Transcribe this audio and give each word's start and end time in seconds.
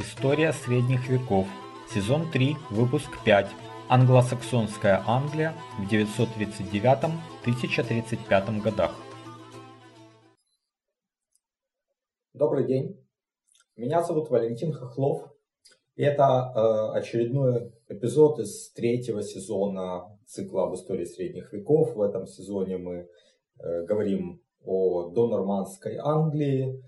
История 0.00 0.52
средних 0.54 1.10
веков. 1.10 1.46
Сезон 1.94 2.30
3, 2.30 2.56
выпуск 2.70 3.10
5. 3.22 3.48
Англосаксонская 3.90 5.04
Англия 5.06 5.54
в 5.78 5.82
939-1035 5.92 8.62
годах. 8.62 8.94
Добрый 12.32 12.66
день. 12.66 12.98
Меня 13.76 14.02
зовут 14.02 14.30
Валентин 14.30 14.72
Хохлов. 14.72 15.30
И 15.96 16.02
это 16.02 16.24
э, 16.24 16.92
очередной 16.96 17.74
эпизод 17.88 18.38
из 18.38 18.72
третьего 18.72 19.22
сезона 19.22 20.18
цикла 20.24 20.64
об 20.64 20.76
истории 20.76 21.04
средних 21.04 21.52
веков. 21.52 21.94
В 21.94 22.00
этом 22.00 22.26
сезоне 22.26 22.78
мы 22.78 23.06
э, 23.58 23.84
говорим 23.84 24.40
о 24.64 25.10
донормандской 25.10 25.98
Англии. 25.98 26.82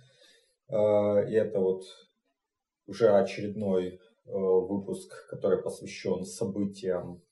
Э, 0.70 1.28
и 1.28 1.34
это 1.34 1.60
вот 1.60 1.84
уже 2.86 3.10
очередной 3.10 3.88
э, 3.88 3.98
выпуск, 4.24 5.26
который 5.28 5.62
посвящен 5.62 6.24
событиям 6.24 7.22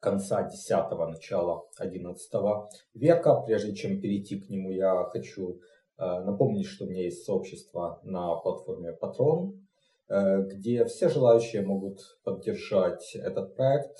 конца 0.00 0.42
X– 0.46 0.70
начала 1.06 1.64
XI 1.80 2.68
века. 2.94 3.40
Прежде 3.46 3.74
чем 3.74 4.00
перейти 4.00 4.40
к 4.40 4.50
нему, 4.50 4.70
я 4.70 5.04
хочу 5.04 5.60
э, 5.98 6.20
напомнить, 6.24 6.66
что 6.66 6.84
у 6.84 6.88
меня 6.88 7.04
есть 7.04 7.24
сообщество 7.24 8.00
на 8.02 8.34
платформе 8.36 8.96
Patron, 9.00 9.60
э, 10.08 10.42
где 10.42 10.84
все 10.86 11.08
желающие 11.08 11.62
могут 11.62 12.00
поддержать 12.24 13.14
этот 13.14 13.54
проект 13.54 13.98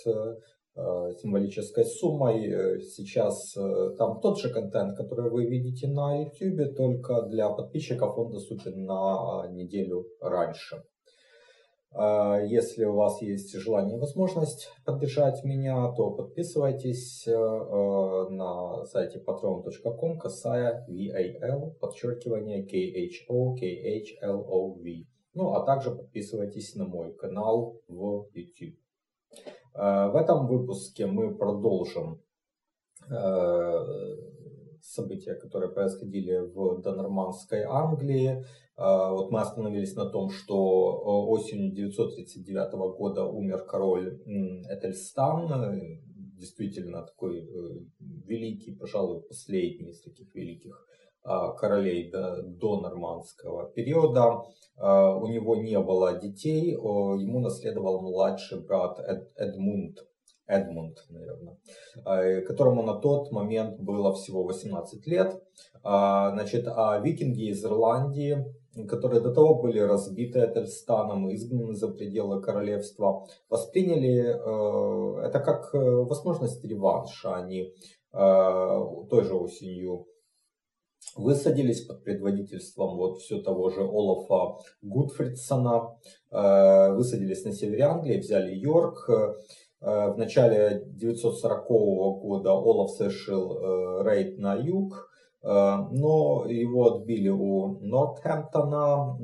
символической 0.75 1.85
суммой. 1.85 2.47
Э, 2.47 2.81
сейчас 2.81 3.57
э, 3.57 3.95
там 3.99 4.21
тот 4.21 4.39
же 4.39 4.51
контент, 4.51 4.97
который 4.97 5.31
вы 5.31 5.47
видите 5.47 5.89
на 5.89 6.23
YouTube, 6.23 6.75
только 6.77 7.23
для 7.23 7.51
подписчиков 7.51 8.17
он 8.17 8.33
доступен 8.33 8.85
на 8.85 9.47
неделю 9.51 10.07
раньше. 10.21 10.83
Если 11.95 12.87
у 12.87 12.95
вас 12.95 13.21
есть 13.21 13.53
желание 13.53 13.99
и 13.99 14.01
возможность 14.01 14.71
поддержать 14.87 15.45
меня, 15.45 15.93
то 15.93 16.11
подписывайтесь 16.13 17.27
на 17.27 18.87
сайте 18.87 19.19
patreon.com 19.19 20.19
касая 20.19 20.87
VAL, 20.89 21.75
подчеркивание 21.79 22.65
KHO, 22.65 23.57
KHLOV. 23.61 25.05
Ну, 25.35 25.53
а 25.53 25.67
также 25.67 25.91
подписывайтесь 25.91 26.75
на 26.77 26.87
мой 26.87 27.13
канал 27.13 27.79
в 27.89 28.27
YouTube. 28.33 28.79
Э, 29.75 30.11
в 30.11 30.17
этом 30.17 30.47
выпуске 30.47 31.07
мы 31.07 31.35
продолжим 31.35 32.21
э, 33.09 33.85
события, 34.83 35.35
которые 35.35 35.73
происходили 35.73 36.39
в 36.39 36.83
донормандской 36.83 37.63
Англии. 37.63 38.45
Э, 38.77 39.11
вот 39.11 39.31
мы 39.31 39.41
остановились 39.41 39.95
на 39.97 40.11
том, 40.11 40.31
что 40.31 41.29
осенью 41.29 41.73
939 41.73 42.73
года 42.97 43.25
умер 43.25 43.65
король 43.65 44.21
Этельстан, 44.69 46.01
действительно 46.37 47.03
такой 47.03 47.49
великий, 48.01 48.73
пожалуй, 48.73 49.23
последний 49.23 49.91
из 49.91 50.03
таких 50.03 50.35
великих 50.35 50.87
королей 51.23 52.11
до, 52.11 52.43
до 52.43 52.81
нормандского 52.81 53.71
периода. 53.71 54.43
А, 54.77 55.17
у 55.17 55.27
него 55.29 55.57
не 55.57 55.79
было 55.79 56.19
детей, 56.19 56.73
ему 56.73 57.41
наследовал 57.41 58.03
младший 58.03 58.61
брат 58.61 58.99
Эд, 58.99 59.31
Эдмунд, 59.37 59.99
Эдмунд, 60.47 60.99
наверное, 61.09 61.59
а, 62.05 62.41
которому 62.43 62.83
на 62.83 62.95
тот 62.95 63.31
момент 63.31 63.79
было 63.79 64.13
всего 64.15 64.45
18 64.45 65.07
лет. 65.07 65.41
Значит, 65.83 66.67
а 66.69 67.01
викинги 67.01 67.51
из 67.51 67.65
Ирландии, 67.65 68.45
которые 68.89 69.21
до 69.21 69.33
того 69.33 69.61
были 69.61 69.81
разбиты 69.81 70.41
Этельстаном 70.41 71.29
и 71.29 71.35
изгнаны 71.35 71.75
за 71.75 71.89
пределы 71.89 72.41
королевства, 72.41 73.27
восприняли 73.49 74.35
э, 74.35 75.27
это 75.27 75.41
как 75.41 75.75
э, 75.75 75.79
возможность 75.79 76.65
реванша. 76.65 77.35
Они 77.35 77.63
э, 77.63 77.71
той 78.13 79.25
же 79.25 79.35
осенью 79.35 80.07
высадились 81.17 81.85
под 81.85 82.05
предводительством 82.05 82.97
вот 82.97 83.19
все 83.19 83.41
того 83.41 83.71
же 83.71 83.83
Олафа 83.83 84.59
Гудфридсона, 84.83 85.97
э, 86.31 86.93
высадились 86.95 87.45
на 87.45 87.53
севере 87.53 87.85
Англии, 87.85 88.19
взяли 88.19 88.55
Йорк. 88.55 89.09
Э, 89.09 89.35
в 89.81 90.17
начале 90.17 90.85
940 90.87 91.67
года 92.21 92.53
Олаф 92.53 92.91
совершил 92.91 93.53
э, 93.53 94.05
рейд 94.05 94.39
на 94.39 94.55
юг, 94.55 95.09
но 95.45 96.45
его 96.47 96.87
отбили 96.87 97.29
у 97.29 97.81
Нортхэмптона. 97.81 99.19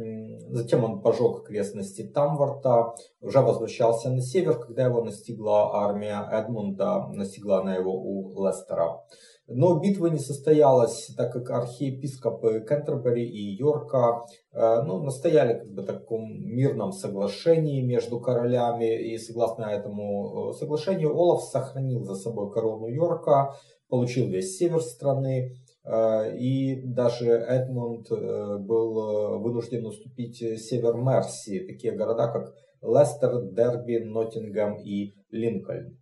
Затем 0.51 0.83
он 0.83 1.01
пожег 1.01 1.43
окрестности 1.43 2.03
Тамворта, 2.03 2.93
уже 3.21 3.39
возвращался 3.39 4.11
на 4.11 4.21
север, 4.21 4.59
когда 4.59 4.87
его 4.87 5.05
настигла 5.05 5.77
армия 5.77 6.29
Эдмунда, 6.29 7.07
настигла 7.13 7.61
она 7.61 7.77
его 7.77 7.93
у 7.93 8.45
Лестера. 8.45 9.05
Но 9.51 9.81
битва 9.81 10.09
не 10.09 10.19
состоялась, 10.19 11.11
так 11.17 11.33
как 11.33 11.49
архиепископы 11.49 12.67
Кентербери 12.69 13.25
и 13.25 13.57
Йорка 13.57 14.27
э, 14.53 14.83
ну, 14.83 15.03
настояли 15.03 15.61
как 15.61 15.73
бы 15.73 15.83
таком 15.85 16.23
мирном 16.45 16.93
соглашении 16.93 17.81
между 17.81 18.21
королями. 18.21 19.11
И 19.11 19.17
согласно 19.17 19.65
этому 19.65 20.51
э, 20.51 20.53
соглашению 20.53 21.17
Олаф 21.17 21.45
сохранил 21.45 22.05
за 22.05 22.15
собой 22.15 22.53
корону 22.53 22.89
Йорка, 22.89 23.55
получил 23.89 24.29
весь 24.29 24.59
север 24.59 24.83
страны. 24.83 25.57
Э, 25.83 26.37
и 26.37 26.83
даже 26.83 27.31
Эдмунд 27.31 28.11
был 28.11 29.39
вынужден 29.39 29.87
уступить 29.87 30.37
север 30.37 30.95
Мерси, 30.99 31.61
такие 31.61 31.97
города 31.97 32.29
как 32.31 32.53
Лестер, 32.83 33.51
Дерби, 33.53 34.05
Ноттингем 34.05 34.77
и 34.77 35.15
Линкольн. 35.31 35.98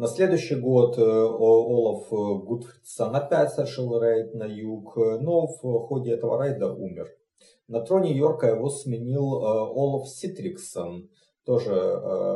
На 0.00 0.06
следующий 0.06 0.54
год 0.54 0.96
э, 0.96 1.02
Олаф 1.02 2.10
э, 2.10 2.44
Гудфридсон 2.46 3.14
опять 3.14 3.50
совершил 3.50 4.00
рейд 4.00 4.32
на 4.32 4.44
юг, 4.44 4.96
э, 4.96 5.18
но 5.18 5.46
в 5.46 5.58
ходе 5.58 6.12
этого 6.12 6.42
рейда 6.42 6.72
умер. 6.72 7.06
На 7.68 7.82
троне 7.82 8.16
Йорка 8.16 8.46
его 8.46 8.70
сменил 8.70 9.44
Олаф 9.44 10.08
Ситриксон, 10.08 11.10
тоже 11.44 11.74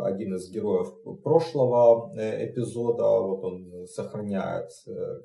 один 0.04 0.34
из 0.34 0.50
героев 0.50 0.92
прошлого 1.22 2.12
эпизода. 2.14 3.04
Вот 3.20 3.42
он 3.44 3.86
сохраняет 3.86 4.68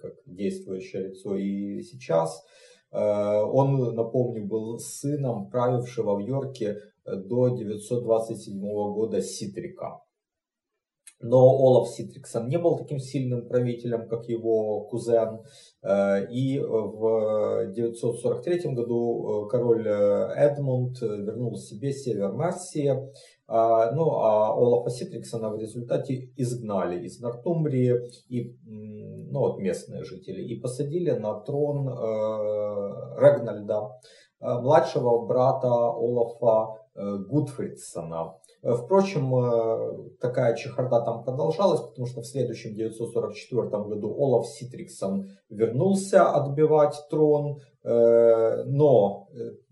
как 0.01 0.13
действующее 0.25 1.09
лицо 1.09 1.35
и 1.35 1.81
сейчас. 1.81 2.41
Он, 2.89 3.94
напомню, 3.95 4.47
был 4.47 4.79
сыном 4.79 5.49
правившего 5.49 6.16
в 6.16 6.19
Йорке 6.19 6.78
до 7.05 7.49
927 7.49 8.61
года 8.94 9.22
Ситрика. 9.22 9.99
Но 11.22 11.38
Олаф 11.38 11.90
Ситриксон 11.90 12.47
не 12.47 12.57
был 12.57 12.78
таким 12.78 13.00
сильным 13.00 13.47
правителем, 13.47 14.07
как 14.07 14.30
его 14.30 14.81
кузен. 14.85 15.41
Э, 15.84 16.25
и 16.31 16.59
в 16.59 17.74
943 17.74 18.74
году 18.74 19.46
э, 19.46 19.50
король 19.50 19.85
э, 19.85 20.31
Эдмунд 20.35 21.02
вернул 21.02 21.58
себе 21.58 21.91
север 21.91 22.31
Мерсии. 22.31 22.94
Ну, 23.52 24.12
а 24.12 24.53
Олафа 24.53 24.91
Ситриксона 24.91 25.50
в 25.50 25.58
результате 25.58 26.29
изгнали 26.38 27.03
из 27.03 27.19
Нортумбрии 27.19 27.96
и, 28.28 28.56
ну, 28.63 29.40
вот 29.40 29.58
местные 29.58 30.03
жители 30.03 30.44
и 30.44 30.59
посадили 30.59 31.09
на 31.09 31.34
трон 31.34 31.88
Регнальда, 33.18 33.90
младшего 34.40 35.25
брата 35.25 35.68
Олафа 35.68 36.75
Гудфридсона. 36.94 38.35
Э, 38.62 38.74
впрочем, 38.74 39.34
э, 39.36 40.09
такая 40.20 40.56
чехарда 40.56 41.02
там 41.02 41.24
продолжалась, 41.24 41.81
потому 41.81 42.08
что 42.08 42.22
в 42.22 42.28
следующем 42.28 42.75
944 42.75 43.84
году 43.84 44.14
Олаф 44.18 44.47
Ситриксон 44.47 45.29
вернулся 45.50 46.29
отбивать 46.29 46.96
трон, 47.09 47.59
э, 47.84 48.64
но 48.66 49.29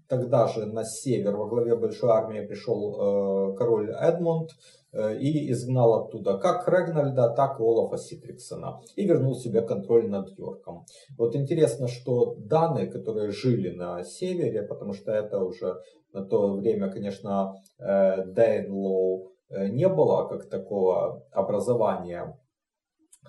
тогда 0.08 0.48
же 0.48 0.66
на 0.66 0.86
север 0.86 1.36
во 1.36 1.48
главе 1.48 1.76
большой 1.76 2.12
армии 2.12 2.46
пришел 2.46 3.54
король 3.56 3.92
Эдмунд 3.92 4.52
и 4.94 5.52
изгнал 5.52 6.06
оттуда 6.06 6.38
как 6.38 6.66
Регнальда, 6.70 7.30
так 7.36 7.60
и 7.60 7.64
Олафа 7.64 7.98
Ситриксона 7.98 8.80
и 8.96 9.06
вернул 9.06 9.36
себе 9.36 9.62
контроль 9.62 10.10
над 10.10 10.30
Йорком. 10.40 10.86
Вот 11.18 11.36
интересно, 11.36 11.90
что 11.90 12.36
данные, 12.38 12.88
которые 12.88 13.32
жили 13.32 13.76
на 13.76 14.02
севере, 14.06 14.64
потому 14.64 14.94
что 14.94 15.12
это 15.12 15.44
уже 15.44 15.76
на 16.18 16.26
то 16.26 16.54
время, 16.56 16.90
конечно, 16.90 17.56
Дейнлоу 17.80 19.32
э, 19.50 19.68
не 19.70 19.88
было 19.88 20.28
как 20.28 20.50
такого 20.50 21.24
образования, 21.32 22.38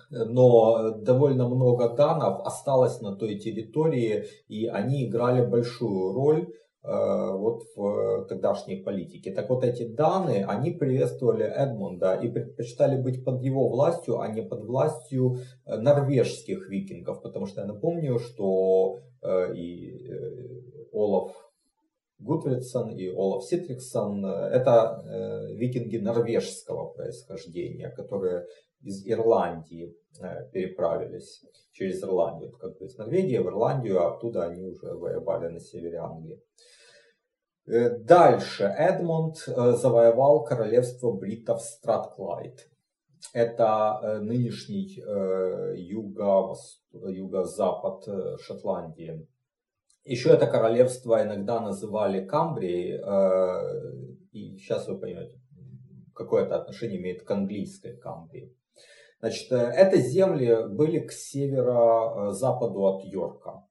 но 0.09 0.91
довольно 0.91 1.47
много 1.47 1.89
данов 1.89 2.45
осталось 2.45 3.01
на 3.01 3.15
той 3.15 3.37
территории, 3.37 4.25
и 4.47 4.65
они 4.67 5.07
играли 5.07 5.45
большую 5.45 6.13
роль 6.13 6.47
э, 6.47 6.47
вот 6.83 7.63
в 7.75 8.25
тогдашней 8.27 8.77
политике. 8.77 9.31
Так 9.33 9.49
вот 9.49 9.63
эти 9.63 9.87
данные, 9.87 10.45
они 10.45 10.71
приветствовали 10.71 11.45
Эдмунда 11.45 12.15
и 12.15 12.29
предпочитали 12.29 12.99
быть 13.01 13.23
под 13.23 13.41
его 13.43 13.69
властью, 13.69 14.19
а 14.19 14.27
не 14.29 14.41
под 14.41 14.65
властью 14.65 15.37
э, 15.65 15.77
норвежских 15.77 16.69
викингов, 16.69 17.21
потому 17.21 17.45
что 17.45 17.61
я 17.61 17.67
напомню, 17.67 18.19
что 18.19 18.99
и 19.53 20.09
Олаф 20.93 21.48
Гутвардсон 22.19 22.91
и 22.91 23.07
Олаф 23.07 23.45
Ситриксон. 23.45 24.25
Это 24.25 25.01
э, 25.05 25.53
викинги 25.53 25.97
норвежского 25.97 26.89
происхождения, 26.89 27.89
которые 27.89 28.45
из 28.81 29.07
Ирландии 29.07 29.95
э, 30.21 30.49
переправились 30.51 31.45
через 31.71 32.03
Ирландию, 32.03 32.51
как 32.51 32.77
бы 32.77 32.85
из 32.85 32.97
Норвегии 32.97 33.37
в 33.37 33.47
Ирландию, 33.47 34.01
а 34.01 34.15
оттуда 34.15 34.47
они 34.47 34.63
уже 34.63 34.93
воевали 34.93 35.47
на 35.47 35.59
севере 35.61 35.97
Англии. 35.97 36.41
Э, 37.67 37.97
дальше 37.97 38.63
Эдмонд 38.65 39.37
завоевал 39.37 40.43
королевство 40.43 41.13
бритов 41.13 41.61
Стратклайд. 41.61 42.69
Это 43.33 44.19
нынешний 44.21 44.95
юго, 45.75 46.55
юго-запад 46.93 48.39
Шотландии. 48.39 49.27
Еще 50.03 50.29
это 50.29 50.47
королевство 50.47 51.21
иногда 51.21 51.59
называли 51.59 52.25
Камбрией, 52.25 52.97
и 54.31 54.57
сейчас 54.57 54.87
вы 54.87 54.99
поймете, 54.99 55.39
какое 56.15 56.45
это 56.45 56.55
отношение 56.55 56.99
имеет 56.99 57.23
к 57.23 57.31
английской 57.31 57.97
Камбрии. 57.97 58.55
Значит, 59.19 59.51
это 59.51 59.97
земли 59.97 60.67
были 60.69 60.99
к 60.99 61.11
северо-западу 61.11 62.79
от 62.85 63.03
Йорка. 63.03 63.65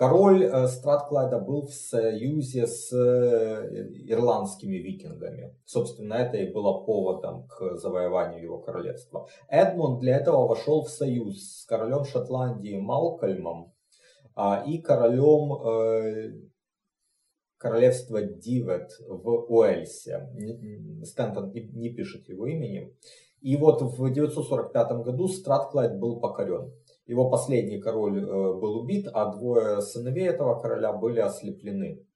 Король 0.00 0.44
э, 0.44 0.66
Стратклайда 0.66 1.38
был 1.40 1.66
в 1.66 1.74
союзе 1.74 2.66
с 2.66 2.90
э, 2.90 3.86
ирландскими 4.06 4.76
викингами. 4.76 5.54
Собственно, 5.66 6.14
это 6.14 6.38
и 6.38 6.50
было 6.50 6.82
поводом 6.86 7.46
к 7.46 7.76
завоеванию 7.76 8.42
его 8.42 8.60
королевства. 8.60 9.28
Эдмунд 9.50 10.00
для 10.00 10.16
этого 10.16 10.48
вошел 10.48 10.84
в 10.84 10.88
союз 10.88 11.60
с 11.60 11.66
королем 11.66 12.04
Шотландии 12.04 12.78
Малкольмом 12.78 13.74
и 14.66 14.78
королем 14.78 15.52
э, 15.62 16.50
королевства 17.58 18.22
Дивет 18.22 18.90
в 19.06 19.52
Уэльсе. 19.52 20.28
Стентон 21.04 21.52
не 21.52 21.90
пишет 21.90 22.28
его 22.28 22.46
имени. 22.46 22.94
И 23.40 23.56
вот 23.56 23.80
в 23.82 24.12
945 24.12 24.92
году 25.02 25.28
Стратклайд 25.28 25.98
был 25.98 26.20
покорен. 26.20 26.72
Его 27.06 27.30
последний 27.30 27.80
король 27.80 28.22
э, 28.22 28.24
был 28.24 28.80
убит, 28.80 29.08
а 29.12 29.32
двое 29.32 29.80
сыновей 29.80 30.28
этого 30.28 30.60
короля 30.60 30.92
были 30.92 31.20
ослеплены. 31.20 32.06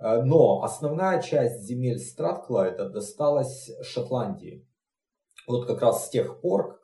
Э, 0.00 0.22
но 0.22 0.62
основная 0.62 1.22
часть 1.22 1.62
земель 1.62 1.98
Стратклайда 1.98 2.88
досталась 2.88 3.70
Шотландии. 3.82 4.66
Вот 5.46 5.66
как 5.66 5.82
раз 5.82 6.06
с 6.06 6.10
тех 6.10 6.40
пор 6.40 6.80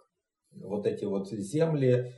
вот 0.53 0.87
эти 0.87 1.05
вот 1.05 1.29
земли 1.31 2.15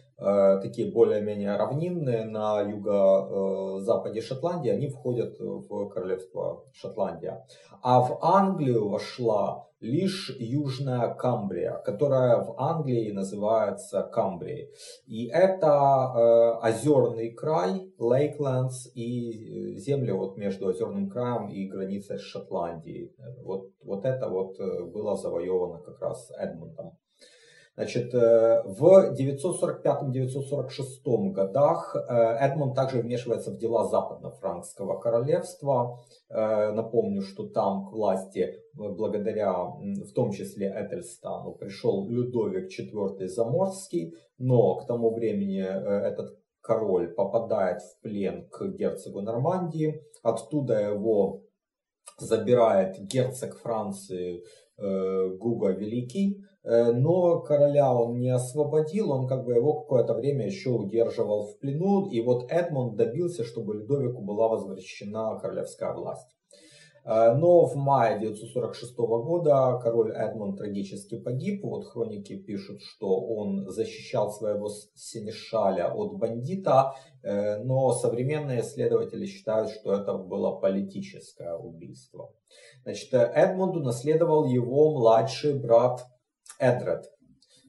такие 0.63 0.93
более-менее 0.93 1.57
равнинные 1.57 2.25
на 2.25 2.61
юго-западе 2.61 4.21
Шотландии, 4.21 4.71
они 4.71 4.89
входят 4.89 5.39
в 5.39 5.89
королевство 5.89 6.65
Шотландия. 6.73 7.45
А 7.83 8.01
в 8.01 8.19
Англию 8.23 8.89
вошла 8.89 9.67
лишь 9.83 10.35
Южная 10.39 11.13
Камбрия, 11.13 11.83
которая 11.85 12.43
в 12.45 12.55
Англии 12.57 13.11
называется 13.11 14.03
Камбрией. 14.03 14.71
И 15.07 15.27
это 15.27 15.67
э, 15.67 16.69
озерный 16.69 17.33
край, 17.33 17.93
Лейкленс 17.99 18.91
и 18.95 19.77
земли 19.79 20.13
вот 20.13 20.37
между 20.37 20.69
озерным 20.69 21.11
краем 21.11 21.49
и 21.49 21.67
границей 21.67 22.19
с 22.19 22.23
Шотландией. 22.23 23.13
Вот, 23.43 23.71
вот 23.83 24.05
это 24.05 24.29
вот 24.29 24.59
э, 24.61 24.85
было 24.85 25.17
завоевано 25.17 25.79
как 25.79 26.01
раз 26.01 26.31
Эдмонтом. 26.39 26.97
Значит, 27.75 28.13
э, 28.13 28.63
в 28.67 29.15
945-946 29.19 31.33
годах 31.33 31.97
э, 31.97 32.01
Эдмонд 32.39 32.75
также 32.75 33.01
вмешивается 33.01 33.51
в 33.51 33.57
дела 33.57 33.89
западно-франкского 33.89 35.01
королевства. 35.01 35.99
Э, 36.29 36.71
напомню, 36.73 37.23
что 37.23 37.49
там 37.49 37.87
к 37.87 37.93
власти, 37.93 38.61
благодаря 38.75 39.55
в 39.65 40.13
том 40.15 40.33
числе 40.33 40.69
Этельстану, 40.69 41.55
пришел 41.55 42.07
Людовик 42.11 42.69
IV 42.69 43.27
Заморский, 43.27 44.17
но 44.37 44.77
к 44.77 44.87
тому 44.87 45.15
времени 45.15 45.63
этот 45.63 46.39
король 46.61 47.15
попадает 47.15 47.81
в 47.81 48.01
плен 48.03 48.51
к 48.51 48.69
герцогу 48.69 49.23
Нормандии, 49.23 50.05
оттуда 50.23 50.79
его 50.79 51.41
забирает 52.19 52.99
герцог 52.99 53.57
Франции 53.57 54.45
Гуга 54.77 55.71
Великий, 55.71 56.45
но 56.65 57.41
короля 57.41 57.93
он 57.93 58.21
не 58.21 58.31
освободил, 58.31 59.11
он 59.11 59.27
как 59.27 59.45
бы 59.45 59.55
его 59.55 59.81
какое-то 59.81 60.15
время 60.15 60.47
еще 60.47 60.71
удерживал 60.71 61.47
в 61.47 61.59
плену, 61.59 62.09
и 62.09 62.21
вот 62.21 62.51
Эдмонд 62.51 62.97
добился, 62.97 63.45
чтобы 63.45 63.75
Людовику 63.75 64.23
была 64.23 64.49
возвращена 64.49 65.39
королевская 65.41 65.93
власть. 65.93 66.29
Э, 67.05 67.35
но 67.35 67.67
в 67.67 67.75
мае 67.77 68.17
1946 68.17 68.97
года 68.97 69.79
король 69.83 70.13
Эдмонд 70.13 70.59
трагически 70.59 71.19
погиб. 71.19 71.65
Вот 71.65 71.87
хроники 71.87 72.37
пишут, 72.37 72.81
что 72.83 73.21
он 73.21 73.69
защищал 73.69 74.31
своего 74.31 74.69
сенешаля 74.95 75.93
от 75.93 76.17
бандита, 76.17 76.95
э, 77.23 77.59
но 77.63 77.93
современные 77.93 78.61
исследователи 78.61 79.27
считают, 79.27 79.71
что 79.71 79.93
это 79.95 80.15
было 80.15 80.53
политическое 80.53 81.55
убийство. 81.55 82.33
Значит, 82.85 83.13
Эдмунду 83.13 83.81
наследовал 83.81 84.45
его 84.45 84.93
младший 84.93 85.59
брат 85.59 86.07
Эдред. 86.63 87.11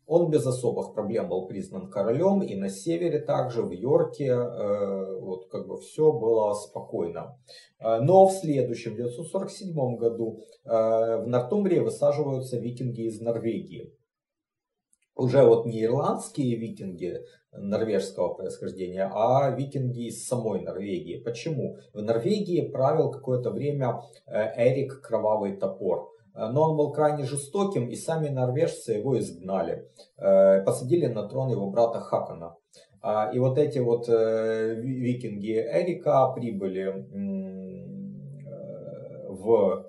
Он 0.06 0.30
без 0.30 0.46
особых 0.46 0.94
проблем 0.94 1.30
был 1.30 1.48
признан 1.48 1.90
королем, 1.90 2.44
и 2.44 2.56
на 2.56 2.70
севере 2.70 3.20
также, 3.20 3.64
в 3.64 3.72
Йорке, 3.72 4.28
э, 4.28 5.20
вот 5.20 5.50
как 5.50 5.68
бы 5.68 5.80
все 5.80 6.12
было 6.12 6.54
спокойно. 6.54 7.40
Э, 7.80 8.00
но 8.02 8.28
в 8.28 8.34
следующем, 8.34 8.94
1947 8.94 9.96
году, 9.96 10.42
э, 10.66 10.70
в 10.70 11.28
Нортумбрии 11.28 11.80
высаживаются 11.80 12.58
викинги 12.58 13.08
из 13.08 13.22
Норвегии. 13.22 13.98
Уже 15.16 15.44
вот 15.44 15.66
не 15.66 15.84
ирландские 15.84 16.58
викинги 16.58 17.20
норвежского 17.52 18.34
происхождения, 18.34 19.10
а 19.14 19.52
викинги 19.52 20.08
из 20.08 20.28
самой 20.28 20.62
Норвегии. 20.62 21.22
Почему? 21.24 21.78
В 21.94 22.02
Норвегии 22.02 22.68
правил 22.72 23.12
какое-то 23.12 23.52
время 23.52 24.02
Эрик 24.26 25.02
Кровавый 25.02 25.56
Топор. 25.56 26.13
Э, 26.34 26.48
но 26.48 26.70
он 26.70 26.78
был 26.78 26.92
крайне 26.92 27.26
жестоким, 27.26 27.90
и 27.90 27.96
сами 27.96 28.30
норвежцы 28.30 28.94
его 28.94 29.18
изгнали. 29.20 29.90
Э, 30.18 30.64
посадили 30.64 31.08
на 31.08 31.28
трон 31.28 31.50
его 31.50 31.70
брата 31.70 32.00
Хакана. 32.00 32.56
А, 33.02 33.30
и 33.34 33.40
вот 33.40 33.58
эти 33.58 33.80
вот 33.80 34.08
э, 34.08 34.76
викинги 34.76 35.60
Эрика 35.60 36.32
прибыли 36.34 37.06
в 39.28 39.86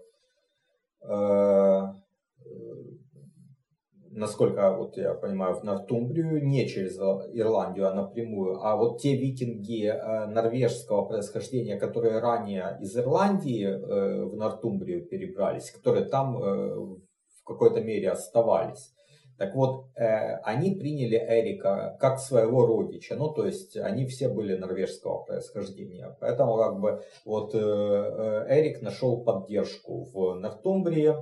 насколько 4.16 4.73
вот 4.76 4.97
я 4.97 5.14
понимаю, 5.14 5.54
в 5.54 5.64
Нортумбрию, 5.64 6.44
не 6.44 6.66
через 6.68 6.97
Ирландию, 6.99 7.88
а 7.88 7.94
напрямую. 7.94 8.61
А 8.62 8.76
вот 8.76 9.00
те 9.00 9.16
викинги 9.16 9.87
э, 9.87 10.26
норвежского 10.26 11.04
происхождения, 11.04 11.76
которые 11.76 12.21
ранее 12.21 12.78
из 12.80 12.97
Ирландии 12.97 13.64
э, 13.64 14.25
в 14.25 14.37
Нортумбрию 14.37 15.04
перебрались, 15.06 15.71
которые 15.71 16.04
там 16.06 16.37
э, 16.37 16.75
в 16.76 17.44
какой-то 17.44 17.80
мере 17.80 18.11
оставались. 18.11 18.92
Так 19.37 19.56
вот, 19.56 19.87
они 19.97 20.76
приняли 20.76 21.16
Эрика 21.16 21.97
как 21.99 22.21
своего 22.21 22.66
родича, 22.66 23.16
ну 23.16 23.33
то 23.33 23.44
есть 23.44 23.76
они 23.76 24.06
все 24.06 24.28
были 24.28 24.54
норвежского 24.56 25.25
происхождения. 25.25 26.16
Поэтому 26.21 26.56
как 26.56 26.78
бы 26.78 27.02
вот 27.25 27.52
Эрик 27.52 28.80
нашел 28.80 29.25
поддержку 29.25 30.04
в 30.04 30.35
Нортумбрии, 30.37 31.16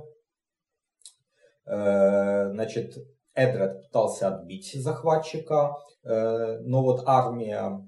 значит, 1.65 2.95
Эдред 3.35 3.83
пытался 3.83 4.27
отбить 4.27 4.71
захватчика, 4.73 5.75
э, 6.03 6.59
но 6.59 6.83
вот 6.83 7.03
армия 7.05 7.81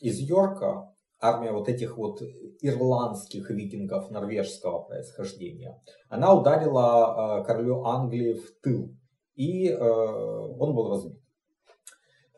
из 0.00 0.18
Йорка, 0.18 0.92
армия 1.18 1.52
вот 1.52 1.68
этих 1.68 1.96
вот 1.96 2.20
ирландских 2.60 3.48
викингов 3.50 4.10
норвежского 4.10 4.80
происхождения, 4.80 5.80
она 6.08 6.34
ударила 6.34 7.40
э, 7.40 7.44
королю 7.44 7.84
Англии 7.84 8.34
в 8.34 8.60
тыл, 8.62 8.94
и 9.34 9.74
он 9.74 10.74
был 10.74 10.90
разбит. 10.90 11.18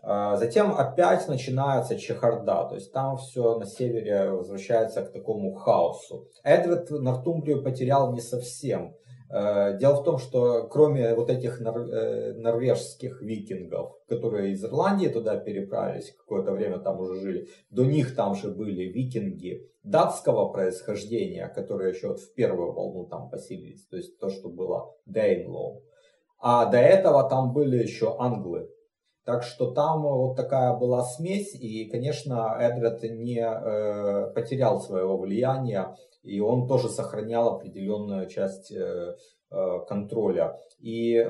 Затем 0.00 0.72
опять 0.76 1.26
начинается 1.26 1.98
чехарда, 1.98 2.68
то 2.68 2.74
есть 2.76 2.92
там 2.92 3.16
все 3.16 3.58
на 3.58 3.66
севере 3.66 4.30
возвращается 4.30 5.02
к 5.02 5.10
такому 5.10 5.54
хаосу. 5.54 6.28
Эдвард 6.44 6.90
Нортумбрию 6.90 7.64
потерял 7.64 8.12
не 8.12 8.20
совсем. 8.20 8.94
Э, 9.34 9.76
дело 9.76 9.96
в 9.96 10.04
том, 10.04 10.18
что 10.18 10.68
кроме 10.68 11.12
вот 11.16 11.28
этих 11.28 11.60
э, 11.60 12.34
норвежских 12.34 13.20
викингов, 13.20 13.96
которые 14.06 14.52
из 14.52 14.64
Ирландии 14.64 15.08
туда 15.08 15.36
переправились, 15.36 16.14
какое-то 16.16 16.52
время 16.52 16.78
там 16.78 17.00
уже 17.00 17.18
жили, 17.18 17.48
до 17.68 17.84
них 17.84 18.14
там 18.14 18.36
же 18.36 18.50
были 18.50 18.84
викинги 18.84 19.68
датского 19.82 20.52
происхождения, 20.52 21.48
которые 21.48 21.92
еще 21.94 22.08
вот 22.08 22.20
в 22.20 22.32
первую 22.34 22.72
волну 22.74 23.06
там 23.06 23.28
поселились, 23.28 23.84
то 23.86 23.96
есть 23.96 24.20
то, 24.20 24.28
что 24.30 24.48
было 24.50 24.94
Дейнлоу. 25.04 25.82
А 26.38 26.66
до 26.66 26.78
этого 26.78 27.28
там 27.28 27.52
были 27.52 27.82
еще 27.82 28.14
англы. 28.16 28.70
Так 29.24 29.42
что 29.42 29.70
там 29.70 30.02
вот 30.02 30.36
такая 30.36 30.76
была 30.76 31.02
смесь, 31.02 31.54
и, 31.54 31.86
конечно, 31.86 32.56
Эдред 32.60 33.02
не 33.04 33.40
э, 33.40 34.30
потерял 34.34 34.80
своего 34.80 35.16
влияния, 35.16 35.96
и 36.22 36.40
он 36.40 36.66
тоже 36.68 36.90
сохранял 36.90 37.54
определенную 37.54 38.28
часть 38.28 38.70
э, 38.70 39.16
э, 39.50 39.78
контроля. 39.88 40.58
И 40.78 41.14
э, 41.14 41.22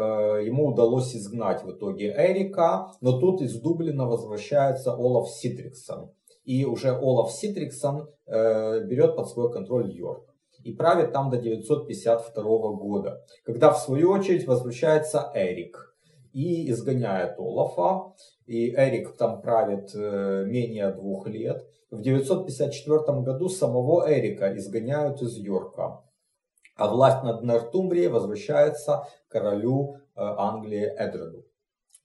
ему 0.44 0.66
удалось 0.66 1.14
изгнать 1.14 1.62
в 1.62 1.70
итоге 1.70 2.12
Эрика, 2.16 2.90
но 3.00 3.20
тут 3.20 3.40
из 3.42 3.60
Дублина 3.60 4.06
возвращается 4.06 4.92
Олаф 4.92 5.28
Ситриксон. 5.30 6.10
И 6.44 6.64
уже 6.64 6.90
Олаф 6.90 7.30
Ситриксон 7.30 8.08
э, 8.26 8.80
берет 8.86 9.14
под 9.14 9.28
свой 9.28 9.52
контроль 9.52 9.92
Йорк 9.92 10.34
и 10.64 10.72
правит 10.72 11.12
там 11.12 11.30
до 11.30 11.36
952 11.36 12.42
года, 12.72 13.22
когда 13.44 13.70
в 13.70 13.78
свою 13.78 14.10
очередь 14.10 14.48
возвращается 14.48 15.30
Эрик 15.34 15.93
и 16.34 16.70
изгоняет 16.70 17.38
Олафа. 17.38 18.12
И 18.46 18.74
Эрик 18.74 19.16
там 19.16 19.40
правит 19.40 19.94
э, 19.94 20.44
менее 20.44 20.92
двух 20.92 21.26
лет. 21.26 21.64
В 21.90 22.02
954 22.02 23.22
году 23.22 23.48
самого 23.48 24.12
Эрика 24.12 24.54
изгоняют 24.56 25.22
из 25.22 25.38
Йорка. 25.38 26.02
А 26.76 26.88
власть 26.88 27.22
над 27.22 27.42
Нортумбрией 27.42 28.08
возвращается 28.08 29.06
королю 29.28 29.94
э, 29.94 30.00
Англии 30.16 30.84
Эдреду. 30.84 31.46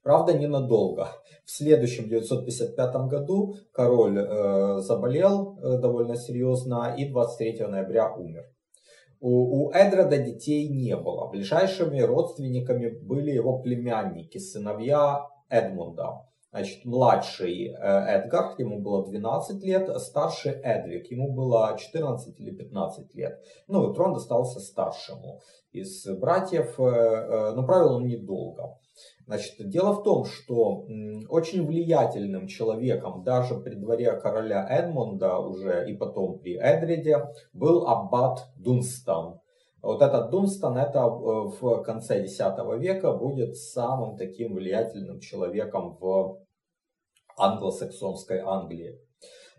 Правда, 0.04 0.34
ненадолго. 0.34 1.10
В 1.44 1.52
следующем 1.52 2.08
955 2.08 2.96
году 3.08 3.56
король 3.74 4.20
э, 4.20 4.80
заболел 4.80 5.58
э, 5.58 5.80
довольно 5.80 6.16
серьезно 6.16 6.96
и 6.98 7.10
23 7.10 7.66
ноября 7.66 8.14
умер. 8.14 8.46
У, 9.20 9.66
у 9.66 9.72
Эдреда 9.72 10.18
детей 10.18 10.70
не 10.70 10.96
было. 10.96 11.30
Ближайшими 11.30 12.00
родственниками 12.00 12.90
были 12.90 13.32
его 13.32 13.60
племянники, 13.60 14.38
сыновья 14.38 15.28
Эдмунда. 15.50 16.26
Значит, 16.52 16.84
младший 16.84 17.68
э, 17.68 17.76
Эдгар, 17.76 18.56
ему 18.58 18.82
было 18.82 19.06
12 19.06 19.64
лет, 19.64 19.88
старший 20.02 20.54
Эдвик, 20.54 21.12
ему 21.12 21.32
было 21.32 21.78
14 21.78 22.40
или 22.40 22.50
15 22.50 23.14
лет. 23.14 23.40
Ну, 23.68 23.94
трон 23.94 24.14
достался 24.14 24.60
старшему 24.60 25.42
из 25.72 26.08
братьев, 26.18 26.80
э, 26.80 26.84
э, 26.84 27.52
но 27.52 27.64
правил 27.66 27.98
он 27.98 28.08
недолго. 28.08 28.80
Значит, 29.30 29.70
дело 29.70 29.92
в 29.94 30.02
том, 30.02 30.26
что 30.26 30.88
очень 31.30 31.64
влиятельным 31.64 32.48
человеком 32.48 33.24
даже 33.24 33.60
при 33.60 33.76
дворе 33.76 34.20
короля 34.20 34.68
Эдмунда 34.68 35.38
уже 35.38 35.88
и 35.88 35.96
потом 35.96 36.40
при 36.40 36.56
Эдриде 36.56 37.28
был 37.54 37.86
аббат 37.88 38.48
Дунстан. 38.56 39.40
Вот 39.84 40.02
этот 40.02 40.32
Дунстан 40.32 40.80
это 40.80 41.02
э, 41.02 41.02
в 41.06 41.84
конце 41.84 42.24
X 42.24 42.40
века 42.80 43.14
будет 43.14 43.56
самым 43.56 44.18
таким 44.18 44.56
влиятельным 44.56 45.20
человеком 45.20 45.96
в 46.02 46.40
англосаксонской 47.38 48.40
Англии. 48.40 49.00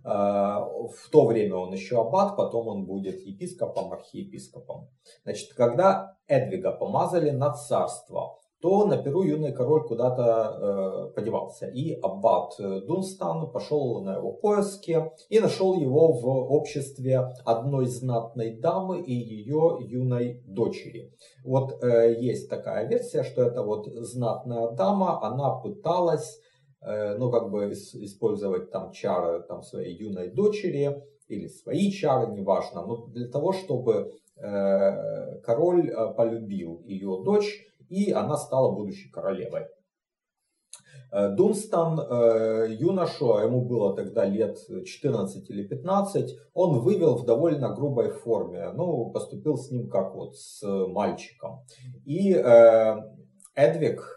Э, 0.04 0.08
в 0.08 1.10
то 1.12 1.26
время 1.26 1.54
он 1.54 1.72
еще 1.72 2.00
аббат, 2.00 2.36
потом 2.36 2.66
он 2.66 2.86
будет 2.86 3.20
епископом, 3.20 3.92
архиепископом. 3.92 4.88
Значит, 5.22 5.54
когда 5.54 6.16
Эдвига 6.26 6.72
помазали 6.72 7.30
на 7.30 7.52
царство, 7.52 8.39
то 8.60 8.86
на 8.86 8.98
Перу 8.98 9.22
юный 9.22 9.52
король 9.52 9.84
куда-то 9.84 11.08
э, 11.10 11.14
подевался. 11.14 11.66
И 11.66 11.94
аббат 11.94 12.54
э, 12.58 12.80
Дунстан 12.86 13.50
пошел 13.50 14.02
на 14.02 14.16
его 14.16 14.32
поиски 14.32 15.10
и 15.30 15.40
нашел 15.40 15.74
его 15.74 16.12
в 16.12 16.26
обществе 16.26 17.30
одной 17.44 17.86
знатной 17.86 18.58
дамы 18.60 19.00
и 19.00 19.14
ее 19.14 19.78
юной 19.80 20.42
дочери. 20.46 21.12
Вот 21.42 21.82
э, 21.82 22.16
есть 22.20 22.50
такая 22.50 22.86
версия, 22.86 23.22
что 23.22 23.42
это 23.42 23.62
вот 23.62 23.86
знатная 23.86 24.70
дама, 24.72 25.22
она 25.22 25.54
пыталась, 25.54 26.38
э, 26.82 27.16
ну 27.16 27.30
как 27.30 27.50
бы 27.50 27.72
использовать 27.72 28.70
там 28.70 28.92
чары 28.92 29.42
там, 29.48 29.62
своей 29.62 29.96
юной 29.96 30.30
дочери 30.30 31.02
или 31.28 31.46
свои 31.46 31.90
чары, 31.90 32.32
неважно, 32.32 32.84
но 32.84 33.06
для 33.06 33.28
того, 33.28 33.52
чтобы 33.52 34.12
э, 34.36 35.40
король 35.40 35.88
э, 35.88 36.14
полюбил 36.14 36.82
ее 36.84 37.22
дочь, 37.24 37.69
и 37.90 38.12
она 38.12 38.36
стала 38.36 38.72
будущей 38.72 39.10
королевой. 39.10 39.66
Э, 41.12 41.28
Дунстан, 41.30 41.98
э, 41.98 42.68
юношу, 42.78 43.34
а 43.34 43.42
ему 43.42 43.62
было 43.62 43.96
тогда 43.96 44.24
лет 44.24 44.58
14 44.84 45.50
или 45.50 45.66
15, 45.66 46.36
он 46.54 46.80
вывел 46.80 47.16
в 47.16 47.26
довольно 47.26 47.74
грубой 47.74 48.10
форме. 48.10 48.70
Ну, 48.72 49.10
поступил 49.10 49.56
с 49.56 49.70
ним 49.70 49.88
как 49.88 50.14
вот 50.14 50.36
с 50.36 50.62
мальчиком. 50.88 51.64
И 52.04 52.32
э, 52.32 52.96
Эдвик 53.54 54.16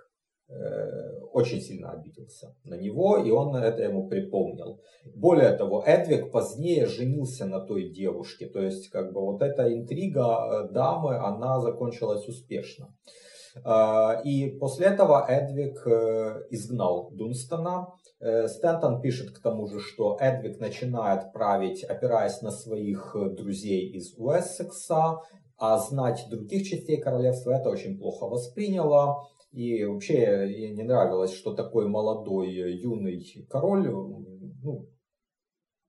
очень 1.31 1.61
сильно 1.61 1.93
обиделся 1.93 2.55
на 2.63 2.75
него, 2.75 3.17
и 3.17 3.31
он 3.31 3.55
это 3.55 3.81
ему 3.81 4.07
припомнил. 4.07 4.79
Более 5.15 5.51
того, 5.53 5.81
Эдвик 5.83 6.31
позднее 6.31 6.85
женился 6.85 7.45
на 7.45 7.59
той 7.59 7.89
девушке, 7.89 8.45
то 8.45 8.61
есть 8.61 8.89
как 8.89 9.13
бы 9.13 9.21
вот 9.21 9.41
эта 9.41 9.73
интрига 9.73 10.69
дамы, 10.71 11.15
она 11.15 11.59
закончилась 11.59 12.27
успешно. 12.27 12.93
А, 13.63 14.21
и 14.23 14.49
после 14.57 14.87
этого 14.87 15.25
Эдвик 15.27 15.85
э, 15.85 16.45
изгнал 16.49 17.11
Дунстона. 17.11 17.93
Э, 18.19 18.47
Стентон 18.47 19.01
пишет 19.01 19.31
к 19.31 19.41
тому 19.41 19.67
же, 19.67 19.79
что 19.79 20.17
Эдвик 20.19 20.59
начинает 20.59 21.31
править, 21.33 21.83
опираясь 21.83 22.41
на 22.41 22.51
своих 22.51 23.15
друзей 23.35 23.91
из 23.91 24.17
Уэссекса, 24.17 25.19
а 25.57 25.77
знать 25.77 26.25
других 26.29 26.67
частей 26.67 26.99
королевства 26.99 27.51
это 27.51 27.69
очень 27.69 27.97
плохо 27.97 28.25
восприняло. 28.25 29.27
И 29.51 29.85
вообще 29.85 30.51
ей 30.51 30.73
не 30.73 30.83
нравилось, 30.83 31.33
что 31.33 31.53
такой 31.53 31.87
молодой 31.87 32.49
юный 32.51 33.23
король 33.49 33.87
ну, 34.63 34.87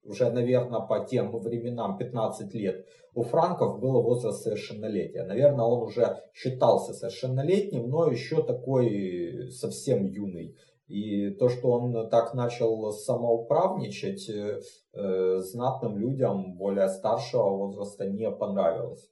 уже, 0.05 0.31
наверное, 0.31 0.81
по 0.81 1.05
тем 1.05 1.37
временам 1.39 1.99
15 1.99 2.55
лет, 2.55 2.87
у 3.15 3.23
франков 3.23 3.81
было 3.81 4.03
возраст 4.03 4.43
совершеннолетия. 4.43 5.25
Наверное, 5.25 5.65
он 5.65 5.83
уже 5.83 6.21
считался 6.33 6.93
совершеннолетним, 6.93 7.89
но 7.89 8.11
еще 8.11 8.43
такой 8.43 9.51
совсем 9.51 10.05
юный. 10.05 10.57
И 10.89 11.31
то, 11.31 11.49
что 11.49 11.71
он 11.71 12.11
так 12.11 12.35
начал 12.35 12.93
самоуправничать, 12.93 14.29
э, 14.29 14.61
э 14.93 15.39
знатным 15.41 15.97
людям 15.97 16.57
более 16.57 16.89
старшего 16.89 17.49
возраста 17.49 18.05
не 18.05 18.31
понравилось. 18.31 19.09